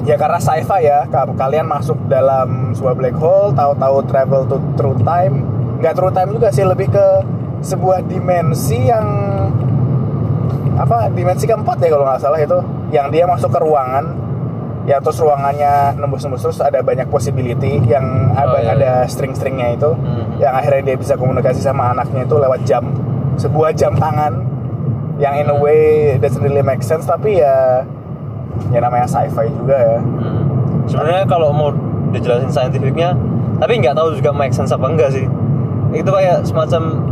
ya 0.00 0.14
karena 0.14 0.38
sci-fi 0.38 0.80
ya, 0.80 1.02
ka- 1.04 1.34
kalian 1.34 1.66
masuk 1.66 1.98
dalam 2.06 2.70
sebuah 2.72 2.94
black 2.94 3.16
hole, 3.16 3.50
tahu-tahu 3.52 3.96
travel 4.06 4.46
to 4.46 4.56
through 4.72 4.94
time, 5.02 5.42
nggak 5.76 5.92
through 5.92 6.14
time 6.14 6.30
juga 6.30 6.48
sih, 6.48 6.62
lebih 6.62 6.88
ke 6.88 7.06
sebuah 7.60 8.06
dimensi 8.06 8.86
yang 8.86 9.02
apa 10.78 11.10
dimensi 11.10 11.42
keempat 11.42 11.76
ya 11.76 11.90
kalau 11.90 12.06
nggak 12.06 12.22
salah 12.22 12.38
itu, 12.38 12.58
yang 12.88 13.10
dia 13.10 13.26
masuk 13.26 13.50
ke 13.50 13.58
ruangan 13.58 14.14
ya 14.88 14.96
terus 14.98 15.20
ruangannya 15.20 15.68
nembus-nembus 15.94 16.40
terus 16.42 16.58
ada 16.58 16.80
banyak 16.80 17.04
possibility 17.06 17.76
yang 17.84 18.32
Oh, 18.32 18.40
ada 18.48 18.58
iya, 18.58 18.72
ada 18.72 18.92
string-stringnya 19.04 19.76
itu 19.76 19.90
Hmm. 19.92 20.40
yang 20.40 20.56
akhirnya 20.56 20.82
dia 20.82 20.96
bisa 20.96 21.12
komunikasi 21.12 21.60
sama 21.60 21.92
anaknya 21.92 22.24
itu 22.24 22.34
lewat 22.34 22.64
jam 22.64 22.88
sebuah 23.36 23.76
jam 23.76 23.92
tangan 23.92 24.40
yang 25.18 25.36
in 25.36 25.44
a 25.44 25.52
Hmm. 25.52 25.60
way 25.60 25.80
doesn't 26.16 26.40
really 26.40 26.62
make 26.62 26.80
sense 26.80 27.04
tapi 27.04 27.36
ya 27.36 27.84
ya 28.68 28.80
namanya 28.80 29.04
sci-fi 29.04 29.44
juga 29.52 29.76
ya 29.76 29.98
Hmm. 30.00 30.40
Sebenarnya 30.88 31.28
kalau 31.28 31.52
mau 31.52 31.68
dijelasin 32.08 32.48
saintifiknya, 32.48 33.12
tapi 33.60 33.76
nggak 33.76 33.92
tahu 33.92 34.16
juga 34.16 34.32
make 34.32 34.50
sense 34.50 34.72
apa 34.72 34.88
enggak 34.88 35.12
sih. 35.12 35.28
Itu 35.92 36.08
kayak 36.08 36.48
semacam 36.48 37.04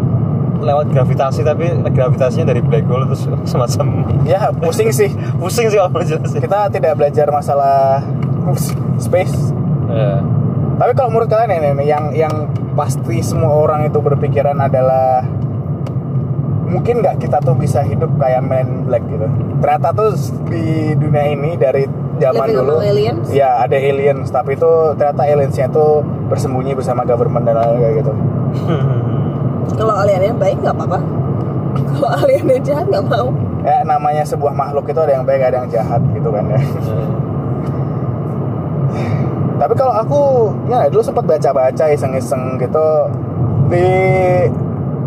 lewat 0.60 0.86
gravitasi 0.92 1.40
tapi 1.44 1.70
gravitasinya 1.92 2.52
dari 2.52 2.60
black 2.64 2.88
hole 2.88 3.04
terus 3.08 3.28
semacam 3.52 4.04
ya 4.24 4.50
pusing 4.56 4.90
sih 4.90 5.12
pusing 5.36 5.68
sih 5.68 5.78
kalau 5.78 6.02
jelasin. 6.02 6.40
kita 6.40 6.72
tidak 6.72 6.92
belajar 6.96 7.26
masalah 7.30 8.02
space 8.96 9.56
Ya. 9.90 10.22
Tapi 10.76 10.92
kalau 10.92 11.08
menurut 11.14 11.30
kalian 11.30 11.72
ini, 11.72 11.88
yang 11.88 12.12
yang 12.12 12.34
pasti 12.76 13.24
semua 13.24 13.56
orang 13.56 13.88
itu 13.88 13.96
berpikiran 13.96 14.58
adalah 14.60 15.24
mungkin 16.66 17.00
nggak 17.00 17.22
kita 17.22 17.40
tuh 17.40 17.56
bisa 17.56 17.80
hidup 17.86 18.10
kayak 18.20 18.44
Men 18.44 18.66
in 18.66 18.70
Black 18.84 19.06
gitu. 19.08 19.24
Ternyata 19.62 19.88
tuh 19.96 20.12
di 20.52 20.92
dunia 20.98 21.32
ini 21.32 21.56
dari 21.56 21.88
zaman 22.20 22.48
dulu, 22.52 22.80
aliens? 22.80 23.28
ya 23.32 23.64
ada 23.64 23.76
aliens, 23.76 24.28
tapi 24.28 24.56
itu 24.56 24.68
ternyata 25.00 25.24
aliensnya 25.24 25.68
tuh 25.72 26.04
bersembunyi 26.28 26.76
bersama 26.76 27.08
government 27.08 27.48
dan 27.48 27.56
lain 27.56 27.76
kayak 27.80 27.94
gitu. 28.04 28.12
Kalau 29.74 29.94
aliennya 29.98 30.34
baik 30.38 30.62
nggak 30.62 30.76
apa-apa. 30.76 30.98
Kalau 31.74 32.08
aliennya 32.22 32.58
jahat 32.62 32.86
nggak 32.86 33.06
mau. 33.10 33.28
Ya 33.66 33.82
namanya 33.82 34.22
sebuah 34.22 34.54
makhluk 34.54 34.86
itu 34.86 35.00
ada 35.02 35.12
yang 35.18 35.26
baik 35.26 35.42
ada 35.42 35.56
yang 35.64 35.68
jahat 35.72 35.98
gitu 36.14 36.28
kan 36.30 36.44
ya. 36.46 36.60
Tapi 39.56 39.72
kalau 39.74 39.94
aku 39.96 40.20
ya 40.68 40.86
dulu 40.92 41.02
sempat 41.02 41.24
baca-baca 41.24 41.84
iseng-iseng 41.88 42.60
gitu 42.60 42.86
di 43.72 43.88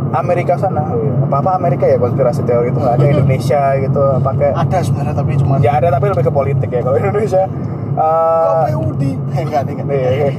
Amerika 0.10 0.58
sana, 0.58 0.90
apa 1.22 1.36
apa 1.38 1.52
Amerika 1.54 1.86
ya 1.86 2.02
konspirasi 2.02 2.42
teori 2.42 2.74
itu 2.74 2.82
nggak 2.82 2.98
ada 2.98 3.06
Indonesia 3.14 3.62
gitu, 3.78 4.02
pakai 4.26 4.58
ada 4.58 4.78
sebenarnya 4.82 5.14
tapi 5.14 5.38
cuma 5.38 5.62
ya 5.62 5.78
ada 5.78 5.94
tapi 5.94 6.10
lebih 6.10 6.26
ke 6.26 6.34
politik 6.34 6.70
ya 6.74 6.82
kalau 6.82 6.98
Indonesia. 6.98 7.46
eh, 8.00 8.64
KPUD 8.74 9.02
enggak 9.38 9.62
enggak 9.70 9.86
iya, 9.94 10.10
iya. 10.10 10.30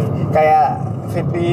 kayak 0.36 0.68
di 1.12 1.52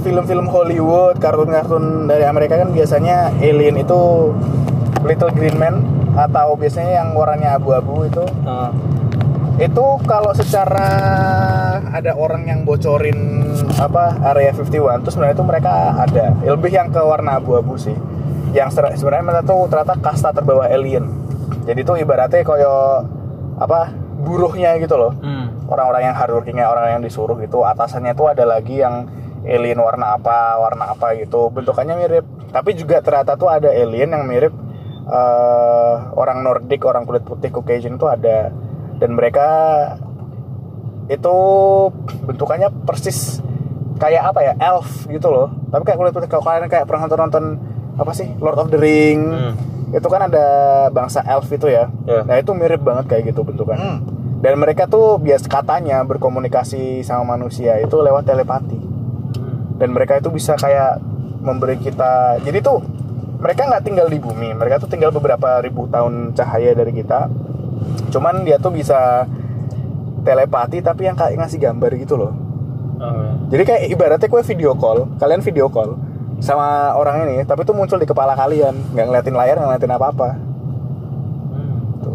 film-film 0.00 0.46
Hollywood, 0.46 1.18
kartun-kartun 1.18 2.06
dari 2.06 2.24
Amerika 2.28 2.60
kan 2.60 2.70
biasanya 2.70 3.32
alien 3.40 3.80
itu 3.80 4.32
Little 5.02 5.32
Green 5.34 5.56
Man 5.58 5.82
atau 6.12 6.54
biasanya 6.54 7.02
yang 7.02 7.08
warnanya 7.16 7.56
abu-abu 7.56 8.06
itu. 8.06 8.24
Ah. 8.44 8.70
itu 9.60 9.84
kalau 10.08 10.32
secara 10.34 10.90
ada 11.92 12.16
orang 12.18 12.48
yang 12.48 12.60
bocorin 12.66 13.46
apa 13.78 14.18
area 14.34 14.50
51 14.50 15.06
tuh 15.06 15.12
sebenarnya 15.12 15.36
itu 15.38 15.46
mereka 15.46 15.72
ada. 16.02 16.34
Lebih 16.42 16.72
yang 16.72 16.88
ke 16.90 16.98
warna 16.98 17.38
abu-abu 17.38 17.78
sih. 17.78 17.94
Yang 18.56 18.80
sebenarnya 18.98 19.22
mereka 19.22 19.42
tuh 19.46 19.70
ternyata 19.70 19.94
kasta 20.02 20.34
terbawah 20.34 20.66
alien. 20.66 21.06
Jadi 21.68 21.80
tuh 21.86 21.94
ibaratnya 22.00 22.42
koyo 22.42 23.06
apa 23.60 23.92
buruhnya 24.22 24.78
gitu 24.82 24.94
loh. 24.98 25.12
Hmm. 25.20 25.41
Orang-orang 25.64 26.02
yang 26.04 26.14
hardworkingnya 26.14 26.66
orang 26.66 26.86
yang 26.90 27.02
disuruh 27.02 27.36
gitu 27.36 27.62
atasannya 27.62 28.12
tuh 28.12 28.28
ada 28.28 28.44
lagi 28.44 28.78
yang 28.78 29.06
alien 29.42 29.76
warna 29.76 30.14
apa 30.14 30.56
warna 30.56 30.90
apa 30.90 31.14
gitu 31.16 31.48
bentukannya 31.48 31.96
mirip 31.96 32.22
tapi 32.48 32.72
juga 32.72 32.98
ternyata 32.98 33.34
tuh 33.34 33.48
ada 33.48 33.68
alien 33.68 34.10
yang 34.10 34.24
mirip 34.24 34.54
eh, 35.04 35.94
orang 36.12 36.40
Nordik 36.40 36.82
orang 36.82 37.02
kulit 37.02 37.22
putih 37.22 37.50
Caucasian 37.50 37.94
itu 37.94 38.06
ada 38.06 38.54
dan 38.96 39.10
mereka 39.12 39.46
itu 41.08 41.34
bentukannya 42.22 42.70
persis 42.84 43.42
kayak 43.98 44.22
apa 44.24 44.40
ya 44.42 44.52
elf 44.56 45.06
gitu 45.06 45.28
loh 45.28 45.48
tapi 45.68 45.82
kayak 45.84 45.98
kulit 45.98 46.12
putih 46.12 46.26
kalau 46.26 46.42
kalian 46.42 46.66
kayak 46.66 46.86
pernah 46.86 47.04
nonton 47.04 47.20
nonton 47.20 47.44
apa 47.94 48.12
sih 48.12 48.30
Lord 48.38 48.58
of 48.58 48.68
the 48.68 48.78
Ring 48.78 49.20
Hmm. 49.22 49.54
itu 49.92 50.08
kan 50.08 50.24
ada 50.24 50.46
bangsa 50.88 51.20
elf 51.22 51.50
itu 51.50 51.66
ya 51.66 51.90
Ya. 52.06 52.24
nah 52.24 52.34
itu 52.34 52.50
mirip 52.52 52.80
banget 52.80 53.04
kayak 53.06 53.22
gitu 53.28 53.42
bentukannya 53.42 54.00
Hmm. 54.00 54.00
Dan 54.42 54.58
mereka 54.58 54.90
tuh 54.90 55.22
bias 55.22 55.46
katanya 55.46 56.02
berkomunikasi 56.02 57.06
sama 57.06 57.38
manusia 57.38 57.78
itu 57.78 57.94
lewat 58.02 58.26
telepati. 58.26 58.78
Dan 59.78 59.94
mereka 59.94 60.18
itu 60.18 60.34
bisa 60.34 60.58
kayak 60.58 60.98
memberi 61.42 61.78
kita 61.78 62.42
jadi 62.42 62.58
tuh 62.62 62.82
mereka 63.42 63.66
nggak 63.66 63.82
tinggal 63.82 64.06
di 64.06 64.22
bumi 64.22 64.54
mereka 64.54 64.78
tuh 64.78 64.86
tinggal 64.86 65.10
beberapa 65.10 65.62
ribu 65.62 65.86
tahun 65.86 66.34
cahaya 66.34 66.74
dari 66.74 66.90
kita. 66.90 67.30
Cuman 68.10 68.42
dia 68.42 68.58
tuh 68.58 68.74
bisa 68.74 69.30
telepati 70.26 70.82
tapi 70.82 71.06
yang 71.06 71.14
kayak 71.14 71.38
ngasih 71.38 71.58
gambar 71.62 71.90
gitu 72.02 72.18
loh. 72.18 72.34
Ah, 73.02 73.34
jadi 73.50 73.62
kayak 73.66 73.82
ibaratnya 73.94 74.30
kue 74.30 74.42
video 74.46 74.78
call 74.78 75.10
kalian 75.18 75.42
video 75.42 75.66
call 75.66 75.98
sama 76.42 76.94
orang 76.98 77.26
ini 77.30 77.42
tapi 77.42 77.62
tuh 77.62 77.74
muncul 77.74 77.98
di 77.98 78.06
kepala 78.06 78.34
kalian 78.38 78.74
nggak 78.94 79.06
ngeliatin 79.06 79.34
layar 79.34 79.58
nggak 79.58 79.68
ngeliatin 79.74 79.94
apa 79.94 80.06
apa 80.10 80.28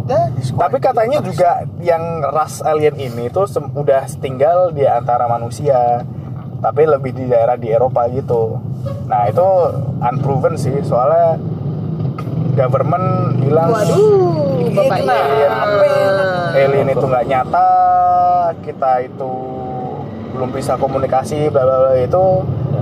Ya, 0.08 0.32
Tapi 0.56 0.78
katanya 0.80 1.20
juga 1.20 1.50
yang 1.78 2.24
ras 2.24 2.64
alien 2.64 2.96
ini 2.96 3.28
tuh 3.28 3.44
sem- 3.44 3.68
udah 3.70 4.08
tinggal 4.18 4.72
di 4.72 4.88
antara 4.88 5.28
manusia, 5.28 6.00
tapi 6.58 6.88
lebih 6.88 7.12
di 7.12 7.28
daerah 7.28 7.54
di 7.54 7.68
Eropa 7.68 8.08
gitu. 8.08 8.56
Nah 9.06 9.28
itu 9.28 9.44
unproven 10.00 10.56
sih, 10.56 10.80
soalnya 10.82 11.36
government 12.56 13.08
bilang 13.38 13.70
Waduh, 13.70 14.72
bapaknya. 14.72 15.18
alien, 15.46 16.16
alien 16.56 16.88
itu 16.90 17.06
nggak 17.06 17.26
nyata, 17.28 17.70
kita 18.64 18.92
itu 19.04 19.32
belum 20.32 20.50
bisa 20.52 20.78
komunikasi, 20.78 21.50
bla 21.50 21.62
bla 21.62 21.78
bla 21.84 21.94
itu. 21.98 22.26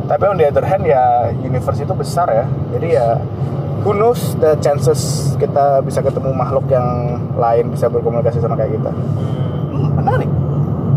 Tapi 0.06 0.24
on 0.24 0.38
the 0.38 0.46
other 0.46 0.62
hand 0.62 0.86
ya 0.86 1.04
universe 1.36 1.82
itu 1.82 1.94
besar 1.94 2.30
ya, 2.30 2.46
jadi 2.72 2.88
ya 2.94 3.08
who 3.86 3.94
knows 3.94 4.34
the 4.42 4.58
chances 4.60 5.00
kita 5.38 5.80
bisa 5.80 6.02
ketemu 6.02 6.34
makhluk 6.34 6.66
yang 6.68 6.84
lain 7.38 7.70
bisa 7.70 7.86
berkomunikasi 7.86 8.42
sama 8.42 8.58
kayak 8.58 8.76
kita. 8.76 8.90
Hmm, 9.70 9.94
menarik 9.94 10.30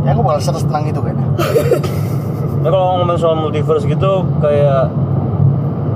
ya 0.03 0.11
aku 0.11 0.24
bakal 0.24 0.40
seru 0.40 0.59
tenang 0.59 0.85
itu 0.87 0.98
kayaknya 0.98 1.27
Nah 2.59 2.74
kalau 2.74 2.98
ngomong 2.98 3.14
soal 3.14 3.37
multiverse 3.37 3.85
gitu 3.85 4.24
kayak 4.40 4.90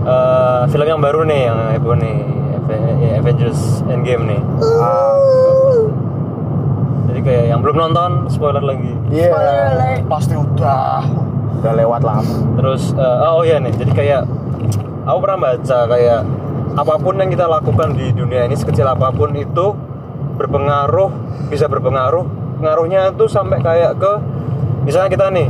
eh, 0.04 0.60
film 0.68 0.86
yang 0.86 1.00
baru 1.00 1.24
nih 1.24 1.40
yang 1.48 1.58
heboh 1.72 1.96
nih 1.96 2.16
ya, 3.02 3.18
Avengers 3.18 3.82
Endgame 3.84 4.30
nih. 4.30 4.40
Ah, 4.78 5.18
Jadi 7.10 7.20
kayak 7.20 7.44
yang 7.50 7.60
belum 7.60 7.76
nonton 7.76 8.10
spoiler 8.30 8.62
lagi. 8.62 8.94
Iya, 9.10 9.28
Spoiler 9.28 9.56
alert. 9.74 10.00
pasti 10.06 10.34
udah 10.38 11.02
udah 11.58 11.72
lewat 11.74 12.00
lama. 12.00 12.36
Terus 12.56 12.94
eh, 12.94 13.26
oh 13.26 13.42
iya 13.42 13.58
nih, 13.58 13.72
jadi 13.74 13.92
kayak 13.92 14.20
aku 15.02 15.18
pernah 15.18 15.38
baca 15.42 15.78
kayak 15.90 16.20
apa 16.72 16.94
pun 16.96 17.14
yang 17.14 17.28
kita 17.28 17.44
lakukan 17.44 17.92
di 17.92 18.10
dunia 18.10 18.44
ini 18.44 18.54
sekecil 18.54 18.86
apa 18.86 19.10
pun 19.10 19.32
itu 19.32 19.76
berpengaruh 20.34 21.10
bisa 21.48 21.66
berpengaruh 21.66 22.24
pengaruhnya 22.56 23.12
tuh 23.12 23.26
sampai 23.26 23.58
kayak 23.58 23.96
ke 23.96 24.12
misalnya 24.82 25.08
kita 25.08 25.26
nih 25.28 25.46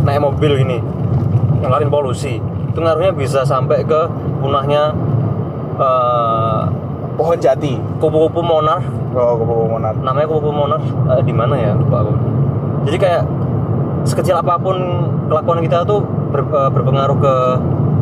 naik 0.00 0.20
mobil 0.20 0.52
ini 0.58 0.78
ngeluarin 1.58 1.88
polusi 1.88 2.38
itu 2.38 2.78
ngaruhnya 2.78 3.12
bisa 3.12 3.42
sampai 3.42 3.82
ke 3.82 4.00
punahnya 4.38 4.94
eh, 5.76 6.62
Pohon 7.12 7.36
jati. 7.36 7.76
kupu-kupu 8.00 8.40
monar 8.40 8.80
Oh, 9.12 9.36
kupu 9.36 9.68
monat. 9.68 9.92
namanya 10.00 10.24
kupu 10.24 10.48
monar 10.48 10.80
eh, 11.10 11.20
di 11.20 11.30
mana 11.30 11.52
ya 11.52 11.76
lupa 11.76 12.00
aku 12.00 12.12
jadi 12.82 12.96
kayak 12.98 13.22
sekecil 14.02 14.34
apa 14.34 14.56
pun 14.56 14.74
kelakuan 15.28 15.60
kita 15.60 15.84
tuh 15.84 16.00
ber- 16.30 16.48
eh, 16.48 16.70
berpengaruh 16.72 17.18
ke 17.18 17.34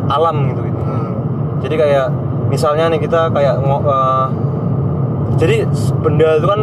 alam 0.07 0.35
gitu 0.47 0.61
gitu 0.63 0.79
Hmm. 0.81 1.11
jadi 1.59 1.75
kayak 1.77 2.07
misalnya 2.51 2.91
nih 2.91 2.99
kita 2.99 3.31
kayak 3.31 3.55
eh, 3.63 4.25
jadi 5.39 5.55
benda 6.03 6.29
itu 6.37 6.47
kan 6.51 6.61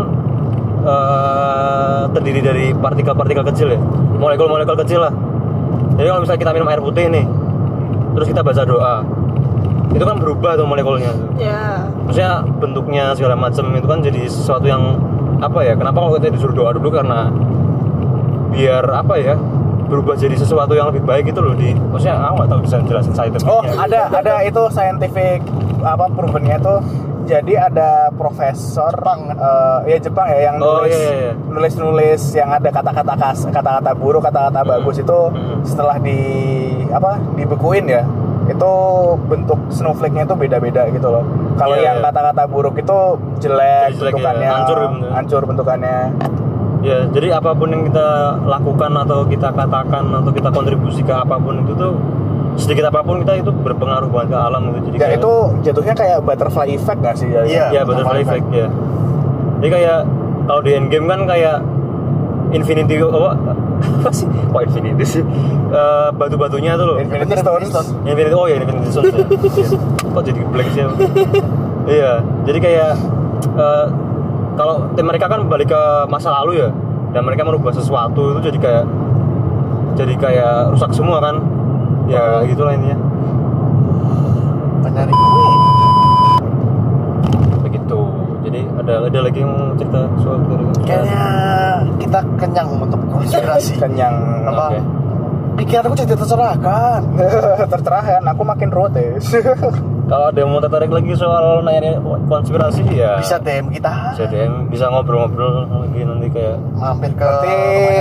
eh, 0.84 2.00
terdiri 2.12 2.40
dari 2.44 2.64
partikel-partikel 2.76 3.44
kecil 3.48 3.68
ya. 3.74 3.80
Molekul-molekul 4.20 4.76
kecil 4.84 5.08
lah. 5.08 5.12
Jadi 5.96 6.06
kalau 6.06 6.20
misalnya 6.22 6.40
kita 6.44 6.52
minum 6.54 6.68
air 6.70 6.78
putih 6.84 7.08
nih 7.08 7.24
terus 8.18 8.34
kita 8.34 8.42
baca 8.42 8.62
doa 8.66 8.94
itu 9.94 10.04
kan 10.04 10.16
berubah 10.20 10.52
tuh 10.58 10.66
molekulnya. 10.68 11.14
Ya. 11.40 11.86
maksudnya 12.04 12.44
bentuknya 12.60 13.16
segala 13.16 13.38
macam 13.38 13.72
itu 13.72 13.86
kan 13.88 14.04
jadi 14.04 14.26
sesuatu 14.28 14.66
yang 14.68 15.00
apa 15.38 15.64
ya 15.64 15.78
kenapa 15.78 16.02
kalau 16.02 16.12
kita 16.18 16.34
disuruh 16.34 16.52
doa 16.52 16.70
dulu? 16.76 16.92
Karena 16.92 17.32
biar 18.52 18.84
apa 18.90 19.14
ya 19.16 19.34
berubah 19.88 20.14
jadi 20.14 20.36
sesuatu 20.36 20.72
yang 20.72 20.88
lebih 20.88 21.02
baik 21.02 21.24
itu 21.26 21.40
loh 21.40 21.52
di 21.52 21.72
maksudnya 21.72 22.20
aku 22.20 22.34
nggak 22.36 22.48
tahu 22.48 22.60
bisa 22.62 22.76
jelasin 22.82 23.12
scientificnya 23.12 23.50
Oh, 23.50 23.62
ada 23.64 24.00
ada 24.12 24.34
itu 24.42 24.62
scientific 24.68 25.40
apa 25.80 26.04
provennya 26.08 26.56
itu 26.56 26.74
jadi 27.24 27.54
ada 27.62 27.90
profesor 28.10 28.88
Jepang, 28.90 29.20
kan? 29.26 29.36
eh, 29.36 29.78
ya 29.86 29.98
Jepang 29.98 30.26
ya 30.26 30.38
yang 30.42 30.56
Oh, 30.58 30.80
nulis 30.80 30.92
iya, 30.94 31.12
iya. 31.12 31.32
nulis 31.46 31.74
nulis 31.76 32.22
yang 32.32 32.48
ada 32.50 32.68
kata-kata 32.68 33.14
kas 33.14 33.38
kata-kata 33.46 33.90
buruk 33.92 34.22
kata-kata 34.22 34.60
Hmm. 34.60 34.70
bagus 34.70 34.96
itu 34.98 35.18
Hmm. 35.28 35.60
setelah 35.62 35.96
di 35.98 36.20
apa 36.88 37.20
dibekuin 37.34 37.84
ya 37.84 38.04
itu 38.46 38.72
bentuk 39.26 39.60
snowflake-nya 39.68 40.24
itu 40.24 40.34
beda-beda 40.34 40.88
gitu 40.88 41.04
loh 41.06 41.20
kalau 41.54 41.76
Iya, 41.76 41.84
yang 41.86 41.96
iya. 41.98 42.04
kata-kata 42.06 42.42
buruk 42.46 42.74
itu 42.76 42.98
jelek 43.38 43.92
Jelek, 43.92 44.00
bentukannya 44.08 44.40
iya. 44.42 44.54
Hancur 44.54 44.78
bentuknya. 44.78 45.10
hancur 45.12 45.42
bentukannya 45.44 45.96
ya 46.78 47.04
jadi 47.10 47.34
apa 47.34 47.50
pun 47.52 47.68
yang 47.68 47.82
kita 47.84 48.06
lakukan 48.46 48.92
atau 48.96 49.26
kita 49.26 49.50
katakan 49.50 50.04
atau 50.14 50.30
kita 50.30 50.48
kontribusi 50.48 51.02
ke 51.02 51.10
apa 51.10 51.34
pun 51.36 51.58
itu 51.58 51.74
tuh 51.74 51.92
sedikit 52.54 52.90
apa 52.90 53.02
pun 53.02 53.22
kita 53.22 53.38
itu 53.38 53.50
berpengaruh 53.52 54.10
banget 54.10 54.34
ke 54.34 54.38
alam 54.40 54.62
gitu. 54.68 54.90
Jadi 54.90 54.96
Dan 54.96 55.00
kayak- 55.00 55.20
itu 55.22 55.32
jatuhnya 55.62 55.94
kayak 55.94 56.18
butterfly 56.22 56.66
effect 56.68 56.98
gak 57.00 57.14
sih? 57.14 57.28
Iya. 57.30 57.70
ya 57.70 57.82
butterfly 57.86 58.20
effect. 58.20 58.46
ya. 58.50 58.66
Jadi 59.58 59.68
kayak 59.70 59.98
kalau 60.46 60.60
di 60.62 60.70
endgame 60.74 61.06
kan 61.06 61.20
kayak 61.26 61.56
infinity 62.50 62.98
apa? 62.98 63.30
Apa 63.78 64.10
sih? 64.10 64.26
Kok 64.26 64.62
infinity 64.64 65.04
sih? 65.06 65.22
Eh, 65.68 66.08
batu-batunya 66.18 66.74
tuh 66.74 66.86
loh. 66.88 66.96
Infinity 66.98 67.38
Stones. 67.38 67.70
Infinity 68.02 68.34
oh 68.34 68.46
ya 68.50 68.58
Infinity 68.58 68.90
Stones 68.90 69.14
ya. 69.14 69.26
Kok 70.14 70.22
jadi 70.24 70.40
blank 70.50 70.68
sih? 70.74 70.82
Iya. 71.86 72.12
Jadi 72.42 72.58
kayak 72.58 72.90
eh, 73.54 73.86
kalau 74.58 74.90
tim 74.98 75.06
mereka 75.06 75.30
kan 75.30 75.46
balik 75.46 75.70
ke 75.70 75.82
masa 76.10 76.34
lalu 76.42 76.66
ya 76.66 76.68
dan 77.14 77.22
mereka 77.22 77.46
merubah 77.46 77.70
sesuatu 77.70 78.34
itu 78.34 78.50
jadi 78.50 78.58
kayak 78.58 78.84
jadi 79.94 80.14
kayak 80.18 80.54
rusak 80.74 80.90
semua 80.90 81.22
kan. 81.22 81.38
Ya 82.10 82.42
gitulah 82.42 82.74
intinya. 82.74 82.98
Penyari 84.82 85.12
kue 85.14 85.50
begitu. 87.62 88.00
Jadi 88.48 88.60
ada 88.82 88.94
ada 89.06 89.18
lagi 89.22 89.38
yang 89.38 89.50
mau 89.54 89.70
cerita 89.78 90.00
soal 90.18 90.42
dari 90.42 90.64
kayaknya 90.82 91.22
kita 92.02 92.20
kenyang 92.34 92.68
untuk 92.82 93.00
konspirasi. 93.06 93.78
Kenyang. 93.82 94.16
apa? 94.48 94.66
Oke. 94.74 94.80
pikiranku 95.58 95.94
jadi 95.98 96.14
tercerahkan. 96.14 97.00
Tercerah 97.74 98.02
kan, 98.02 98.22
aku 98.30 98.42
makin 98.46 98.70
rotes. 98.70 99.34
kalau 100.08 100.24
ada 100.26 100.38
yang 100.40 100.48
mau 100.48 100.58
tertarik 100.58 100.88
lagi 100.88 101.12
soal 101.14 101.60
nanya 101.60 102.00
konspirasi 102.24 102.80
ya 102.90 103.20
bisa 103.20 103.36
DM 103.36 103.68
kita 103.70 103.92
bisa 104.12 104.24
DM 104.26 104.52
bisa 104.66 104.84
ngobrol-ngobrol 104.88 105.52
lagi 105.68 106.00
nanti 106.02 106.28
kayak 106.30 106.56
mampir 106.74 107.12
ke 107.12 107.28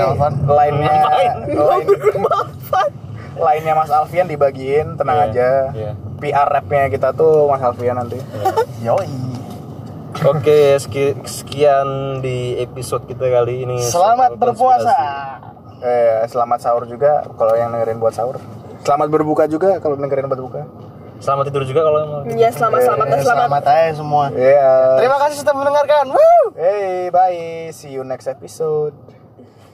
Alvan 0.02 0.34
lainnya, 0.48 0.92
lainnya 3.38 3.74
Mas 3.76 3.92
Alfian 3.92 4.26
dibagiin, 4.26 4.98
tenang 4.98 5.18
Iya, 5.20 5.30
aja. 5.30 5.50
iya. 5.76 5.92
PR 6.18 6.48
rapnya 6.50 6.90
kita 6.90 7.14
tuh 7.14 7.46
Mas 7.46 7.62
Alfian 7.62 7.94
nanti. 7.96 8.18
yoi 8.82 9.06
Oke, 10.18 10.74
sekian, 10.82 11.22
sekian 11.22 11.88
di 12.20 12.58
episode 12.58 13.06
kita 13.06 13.30
kali 13.30 13.70
ini. 13.70 13.78
selamat 13.78 14.34
Soal 14.34 14.40
berpuasa. 14.42 14.98
Eh, 15.78 16.26
selamat 16.26 16.58
sahur 16.58 16.90
juga 16.90 17.22
kalau 17.38 17.54
yang 17.54 17.70
dengerin 17.70 18.02
buat 18.02 18.18
sahur. 18.18 18.42
Selamat 18.82 19.14
berbuka 19.14 19.46
juga 19.46 19.78
kalau 19.78 19.94
dengerin 19.94 20.26
buat 20.26 20.42
buka. 20.42 20.62
Selamat 21.18 21.44
tidur 21.46 21.64
juga 21.64 21.82
kalau 21.82 22.00
mau. 22.04 22.22
Ya 22.30 22.50
selamat 22.50 22.80
selamat 22.84 23.06
Eh, 23.06 23.10
dan 23.10 23.20
selamat. 23.20 23.42
selamat 23.44 23.64
aja 23.66 23.92
semua 23.94 24.24
Iya. 24.30 24.72
terima 24.98 25.18
kasih 25.18 25.36
sudah 25.42 25.54
mendengarkan 25.54 26.06
Woo! 26.10 26.44
Hey, 26.54 27.10
bye. 27.10 27.40
See 27.72 27.90
you 27.90 28.04
next 28.04 28.26
episode. 28.26 28.94